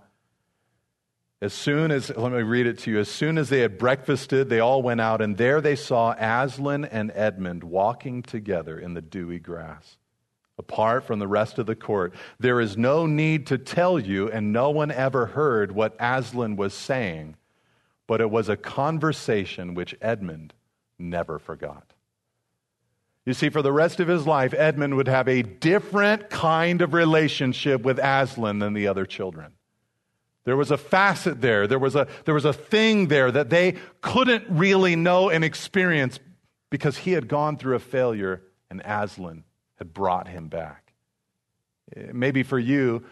as 1.41 1.53
soon 1.53 1.91
as, 1.91 2.09
let 2.15 2.31
me 2.31 2.41
read 2.41 2.65
it 2.65 2.79
to 2.79 2.91
you, 2.91 2.99
as 2.99 3.09
soon 3.09 3.37
as 3.37 3.49
they 3.49 3.59
had 3.59 3.77
breakfasted, 3.77 4.49
they 4.49 4.59
all 4.59 4.81
went 4.81 5.01
out, 5.01 5.21
and 5.21 5.37
there 5.37 5.61
they 5.61 5.75
saw 5.75 6.15
Aslan 6.17 6.85
and 6.85 7.11
Edmund 7.13 7.63
walking 7.63 8.23
together 8.23 8.79
in 8.79 8.95
the 8.95 9.01
dewy 9.01 9.37
grass, 9.37 9.97
apart 10.57 11.03
from 11.03 11.19
the 11.19 11.27
rest 11.27 11.59
of 11.59 11.67
the 11.67 11.75
court. 11.75 12.15
There 12.39 12.59
is 12.59 12.75
no 12.75 13.05
need 13.05 13.47
to 13.47 13.59
tell 13.59 13.99
you, 13.99 14.31
and 14.31 14.51
no 14.51 14.71
one 14.71 14.89
ever 14.89 15.27
heard 15.27 15.71
what 15.71 15.95
Aslan 15.99 16.55
was 16.55 16.73
saying, 16.73 17.35
but 18.07 18.19
it 18.19 18.31
was 18.31 18.49
a 18.49 18.57
conversation 18.57 19.75
which 19.75 19.95
Edmund 20.01 20.55
never 20.97 21.37
forgot. 21.37 21.93
You 23.25 23.33
see, 23.33 23.49
for 23.49 23.61
the 23.61 23.73
rest 23.73 23.99
of 23.99 24.07
his 24.07 24.25
life, 24.25 24.55
Edmund 24.55 24.95
would 24.95 25.09
have 25.09 25.27
a 25.27 25.43
different 25.43 26.31
kind 26.31 26.81
of 26.81 26.93
relationship 26.93 27.81
with 27.83 27.99
Aslan 27.99 28.57
than 28.57 28.73
the 28.73 28.87
other 28.87 29.05
children. 29.05 29.51
There 30.47 30.55
was 30.55 30.71
a 30.71 30.77
facet 30.77 31.41
there. 31.41 31.67
There 31.67 31.77
was 31.77 31.97
a, 31.97 32.07
there 32.23 32.33
was 32.33 32.45
a 32.45 32.53
thing 32.53 33.09
there 33.09 33.29
that 33.29 33.49
they 33.49 33.75
couldn't 33.99 34.45
really 34.47 34.95
know 34.95 35.29
and 35.29 35.43
experience 35.43 36.21
because 36.69 36.95
he 36.95 37.11
had 37.11 37.27
gone 37.27 37.57
through 37.57 37.75
a 37.75 37.79
failure 37.79 38.43
and 38.69 38.81
Aslan 38.85 39.43
had 39.75 39.93
brought 39.93 40.29
him 40.29 40.47
back. 40.47 40.93
Eh, 41.93 42.11
maybe 42.13 42.43
for 42.43 42.57
you, 42.57 43.03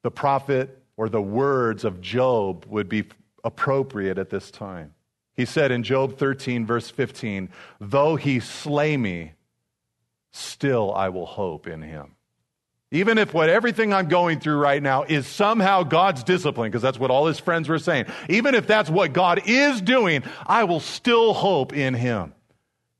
the 0.00 0.10
prophet 0.10 0.82
or 0.96 1.10
the 1.10 1.20
words 1.20 1.84
of 1.84 2.00
Job 2.00 2.64
would 2.68 2.88
be 2.88 3.04
appropriate 3.44 4.16
at 4.16 4.30
this 4.30 4.50
time. 4.50 4.94
He 5.34 5.44
said 5.44 5.70
in 5.70 5.82
Job 5.82 6.16
13, 6.16 6.64
verse 6.64 6.88
15, 6.88 7.50
Though 7.82 8.16
he 8.16 8.40
slay 8.40 8.96
me, 8.96 9.32
still 10.32 10.94
I 10.94 11.10
will 11.10 11.26
hope 11.26 11.66
in 11.66 11.82
him. 11.82 12.15
Even 12.92 13.18
if 13.18 13.34
what 13.34 13.48
everything 13.48 13.92
I'm 13.92 14.08
going 14.08 14.38
through 14.38 14.58
right 14.58 14.80
now 14.82 15.02
is 15.02 15.26
somehow 15.26 15.82
God's 15.82 16.22
discipline, 16.22 16.70
because 16.70 16.82
that's 16.82 16.98
what 16.98 17.10
all 17.10 17.26
his 17.26 17.40
friends 17.40 17.68
were 17.68 17.80
saying. 17.80 18.06
Even 18.28 18.54
if 18.54 18.66
that's 18.66 18.88
what 18.88 19.12
God 19.12 19.42
is 19.46 19.80
doing, 19.80 20.22
I 20.46 20.64
will 20.64 20.80
still 20.80 21.34
hope 21.34 21.72
in 21.72 21.94
him. 21.94 22.32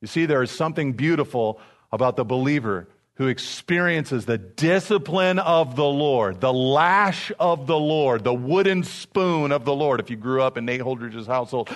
You 0.01 0.07
see, 0.07 0.25
there 0.25 0.43
is 0.43 0.51
something 0.51 0.93
beautiful 0.93 1.61
about 1.91 2.17
the 2.17 2.25
believer 2.25 2.87
who 3.15 3.27
experiences 3.27 4.25
the 4.25 4.37
discipline 4.37 5.39
of 5.39 5.75
the 5.75 5.85
Lord, 5.85 6.39
the 6.39 6.53
lash 6.53 7.31
of 7.39 7.65
the 7.65 7.79
Lord, 7.79 8.23
the 8.23 8.33
wooden 8.33 8.83
spoon 8.83 9.51
of 9.51 9.65
the 9.65 9.73
Lord. 9.73 9.99
If 9.99 10.11
you 10.11 10.17
grew 10.17 10.43
up 10.43 10.57
in 10.57 10.65
Nate 10.65 10.81
Holdridge's 10.81 11.25
household, 11.25 11.69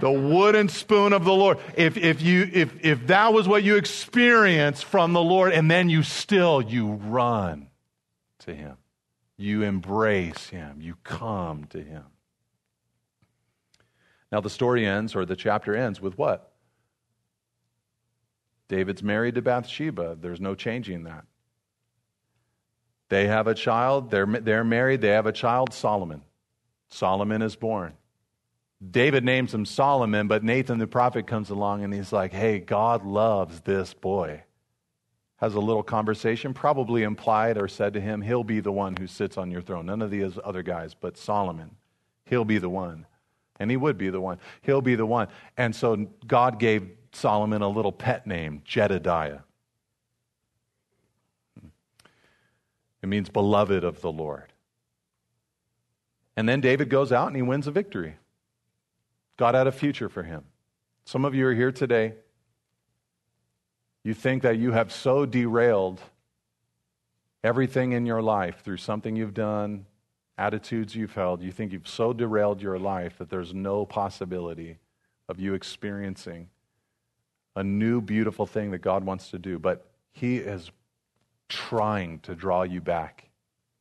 the 0.00 0.10
wooden 0.10 0.68
spoon 0.68 1.12
of 1.12 1.24
the 1.24 1.32
Lord. 1.32 1.58
If, 1.76 1.96
if, 1.96 2.22
you, 2.22 2.48
if, 2.52 2.84
if 2.84 3.06
that 3.08 3.32
was 3.32 3.46
what 3.46 3.62
you 3.62 3.76
experienced 3.76 4.84
from 4.84 5.12
the 5.12 5.22
Lord, 5.22 5.52
and 5.52 5.70
then 5.70 5.88
you 5.88 6.02
still, 6.02 6.60
you 6.60 6.92
run 6.92 7.68
to 8.40 8.54
Him. 8.54 8.76
You 9.36 9.62
embrace 9.62 10.48
Him. 10.48 10.80
You 10.80 10.96
come 11.04 11.64
to 11.66 11.82
Him. 11.82 12.04
Now, 14.32 14.40
the 14.40 14.50
story 14.50 14.86
ends, 14.86 15.16
or 15.16 15.24
the 15.24 15.36
chapter 15.36 15.74
ends, 15.74 16.00
with 16.00 16.16
what? 16.16 16.52
David's 18.68 19.02
married 19.02 19.34
to 19.34 19.42
Bathsheba. 19.42 20.16
There's 20.20 20.40
no 20.40 20.54
changing 20.54 21.04
that. 21.04 21.24
They 23.08 23.26
have 23.26 23.48
a 23.48 23.54
child. 23.54 24.10
They're, 24.10 24.26
they're 24.26 24.64
married. 24.64 25.00
They 25.00 25.08
have 25.08 25.26
a 25.26 25.32
child, 25.32 25.72
Solomon. 25.72 26.22
Solomon 26.88 27.42
is 27.42 27.56
born. 27.56 27.94
David 28.88 29.24
names 29.24 29.52
him 29.52 29.66
Solomon, 29.66 30.26
but 30.26 30.42
Nathan 30.42 30.78
the 30.78 30.86
prophet 30.86 31.26
comes 31.26 31.50
along 31.50 31.84
and 31.84 31.92
he's 31.92 32.12
like, 32.12 32.32
hey, 32.32 32.58
God 32.58 33.04
loves 33.04 33.60
this 33.60 33.92
boy. 33.92 34.42
Has 35.36 35.54
a 35.54 35.60
little 35.60 35.82
conversation, 35.82 36.54
probably 36.54 37.02
implied 37.02 37.58
or 37.58 37.68
said 37.68 37.94
to 37.94 38.00
him, 38.00 38.22
he'll 38.22 38.44
be 38.44 38.60
the 38.60 38.72
one 38.72 38.96
who 38.96 39.06
sits 39.06 39.36
on 39.36 39.50
your 39.50 39.62
throne. 39.62 39.86
None 39.86 40.02
of 40.02 40.10
these 40.10 40.38
other 40.42 40.62
guys, 40.62 40.94
but 40.94 41.16
Solomon. 41.16 41.76
He'll 42.24 42.44
be 42.44 42.58
the 42.58 42.68
one. 42.68 43.06
And 43.58 43.70
he 43.70 43.76
would 43.76 43.98
be 43.98 44.08
the 44.08 44.20
one. 44.20 44.38
He'll 44.62 44.80
be 44.80 44.94
the 44.94 45.06
one. 45.06 45.28
And 45.56 45.74
so 45.76 45.96
God 46.26 46.58
gave 46.58 46.88
Solomon 47.12 47.60
a 47.60 47.68
little 47.68 47.92
pet 47.92 48.26
name, 48.26 48.62
Jedediah. 48.64 49.40
It 53.02 53.08
means 53.08 53.28
beloved 53.28 53.84
of 53.84 54.00
the 54.00 54.12
Lord. 54.12 54.52
And 56.36 56.48
then 56.48 56.60
David 56.60 56.88
goes 56.88 57.12
out 57.12 57.26
and 57.26 57.36
he 57.36 57.42
wins 57.42 57.66
a 57.66 57.70
victory. 57.70 58.16
God 59.40 59.54
had 59.54 59.66
a 59.66 59.72
future 59.72 60.10
for 60.10 60.22
him. 60.22 60.44
Some 61.06 61.24
of 61.24 61.34
you 61.34 61.46
are 61.46 61.54
here 61.54 61.72
today. 61.72 62.12
You 64.04 64.12
think 64.12 64.42
that 64.42 64.58
you 64.58 64.72
have 64.72 64.92
so 64.92 65.24
derailed 65.24 65.98
everything 67.42 67.92
in 67.92 68.04
your 68.04 68.20
life 68.20 68.60
through 68.62 68.76
something 68.76 69.16
you've 69.16 69.32
done, 69.32 69.86
attitudes 70.36 70.94
you've 70.94 71.14
held. 71.14 71.40
You 71.40 71.52
think 71.52 71.72
you've 71.72 71.88
so 71.88 72.12
derailed 72.12 72.60
your 72.60 72.78
life 72.78 73.16
that 73.16 73.30
there's 73.30 73.54
no 73.54 73.86
possibility 73.86 74.76
of 75.26 75.40
you 75.40 75.54
experiencing 75.54 76.50
a 77.56 77.64
new, 77.64 78.02
beautiful 78.02 78.44
thing 78.44 78.72
that 78.72 78.82
God 78.82 79.04
wants 79.04 79.30
to 79.30 79.38
do, 79.38 79.58
but 79.58 79.86
He 80.12 80.36
is 80.36 80.70
trying 81.48 82.18
to 82.20 82.34
draw 82.34 82.64
you 82.64 82.82
back 82.82 83.30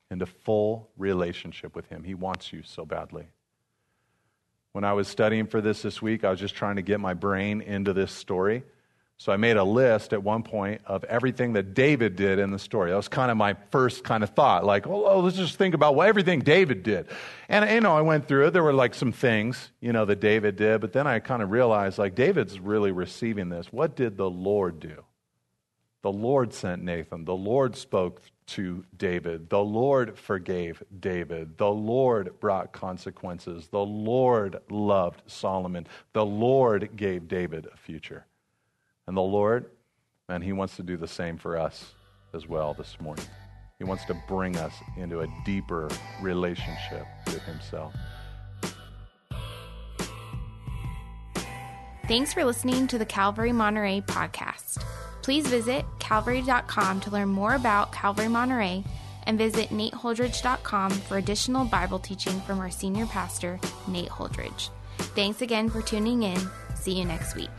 into 0.09 0.25
full 0.25 0.89
relationship 0.95 1.75
with 1.75 1.89
Him. 1.89 2.05
He 2.05 2.13
wants 2.13 2.53
you 2.53 2.63
so 2.63 2.85
badly. 2.85 3.27
When 4.71 4.83
I 4.83 4.93
was 4.93 5.07
studying 5.07 5.47
for 5.47 5.61
this 5.61 5.81
this 5.81 6.01
week, 6.01 6.23
I 6.23 6.29
was 6.29 6.39
just 6.39 6.55
trying 6.55 6.75
to 6.75 6.81
get 6.81 6.99
my 6.99 7.13
brain 7.13 7.61
into 7.61 7.93
this 7.93 8.11
story. 8.11 8.63
So 9.17 9.33
I 9.33 9.37
made 9.37 9.57
a 9.57 9.63
list 9.65 10.13
at 10.13 10.23
one 10.23 10.43
point 10.43 10.79
of 10.85 11.03
everything 11.03 11.51
that 11.53 11.73
David 11.73 12.15
did 12.15 12.39
in 12.39 12.51
the 12.51 12.59
story. 12.59 12.91
That 12.91 12.95
was 12.95 13.09
kind 13.09 13.29
of 13.29 13.35
my 13.35 13.57
first 13.69 14.05
kind 14.05 14.23
of 14.23 14.29
thought, 14.29 14.63
like, 14.63 14.87
oh, 14.87 15.05
oh 15.05 15.19
let's 15.19 15.35
just 15.35 15.57
think 15.57 15.75
about 15.75 15.95
what 15.95 16.07
everything 16.07 16.39
David 16.39 16.83
did. 16.83 17.07
And 17.49 17.69
you 17.69 17.81
know, 17.81 17.97
I 17.97 18.01
went 18.01 18.29
through 18.29 18.47
it. 18.47 18.51
There 18.51 18.63
were 18.63 18.71
like 18.71 18.93
some 18.93 19.11
things, 19.11 19.71
you 19.81 19.91
know, 19.91 20.05
that 20.05 20.21
David 20.21 20.55
did, 20.55 20.79
but 20.79 20.93
then 20.93 21.05
I 21.05 21.19
kind 21.19 21.43
of 21.43 21.51
realized, 21.51 21.97
like, 21.97 22.15
David's 22.15 22.61
really 22.61 22.93
receiving 22.93 23.49
this. 23.49 23.73
What 23.73 23.97
did 23.97 24.15
the 24.15 24.29
Lord 24.29 24.79
do? 24.79 25.03
The 26.01 26.11
Lord 26.11 26.53
sent 26.53 26.81
Nathan. 26.81 27.25
The 27.25 27.35
Lord 27.35 27.75
spoke 27.75 28.21
to 28.47 28.85
David. 28.97 29.49
The 29.49 29.63
Lord 29.63 30.17
forgave 30.17 30.81
David. 30.97 31.57
The 31.57 31.69
Lord 31.69 32.39
brought 32.39 32.71
consequences. 32.71 33.67
The 33.67 33.85
Lord 33.85 34.59
loved 34.69 35.21
Solomon. 35.27 35.87
The 36.13 36.25
Lord 36.25 36.95
gave 36.95 37.27
David 37.27 37.67
a 37.71 37.77
future. 37.77 38.25
And 39.07 39.17
the 39.17 39.21
Lord, 39.21 39.69
man, 40.29 40.41
He 40.41 40.53
wants 40.53 40.77
to 40.77 40.83
do 40.83 40.95
the 40.95 41.07
same 41.07 41.37
for 41.37 41.57
us 41.57 41.93
as 42.33 42.47
well 42.47 42.73
this 42.73 42.99
morning. 43.01 43.25
He 43.77 43.83
wants 43.83 44.05
to 44.05 44.13
bring 44.27 44.57
us 44.57 44.73
into 44.97 45.21
a 45.21 45.27
deeper 45.45 45.89
relationship 46.21 47.05
with 47.27 47.41
Himself. 47.43 47.93
Thanks 52.07 52.33
for 52.33 52.43
listening 52.43 52.87
to 52.87 52.97
the 52.97 53.05
Calvary 53.05 53.51
Monterey 53.51 54.01
podcast. 54.01 54.83
Please 55.21 55.47
visit 55.47 55.85
calvary.com 55.99 56.99
to 57.01 57.11
learn 57.11 57.29
more 57.29 57.55
about 57.55 57.91
Calvary 57.91 58.27
Monterey 58.27 58.83
and 59.23 59.37
visit 59.37 59.69
nateholdridge.com 59.69 60.91
for 60.91 61.17
additional 61.17 61.65
Bible 61.65 61.99
teaching 61.99 62.39
from 62.41 62.59
our 62.59 62.71
senior 62.71 63.05
pastor, 63.05 63.59
Nate 63.87 64.09
Holdridge. 64.09 64.69
Thanks 64.97 65.41
again 65.41 65.69
for 65.69 65.81
tuning 65.81 66.23
in. 66.23 66.39
See 66.75 66.93
you 66.93 67.05
next 67.05 67.35
week. 67.35 67.49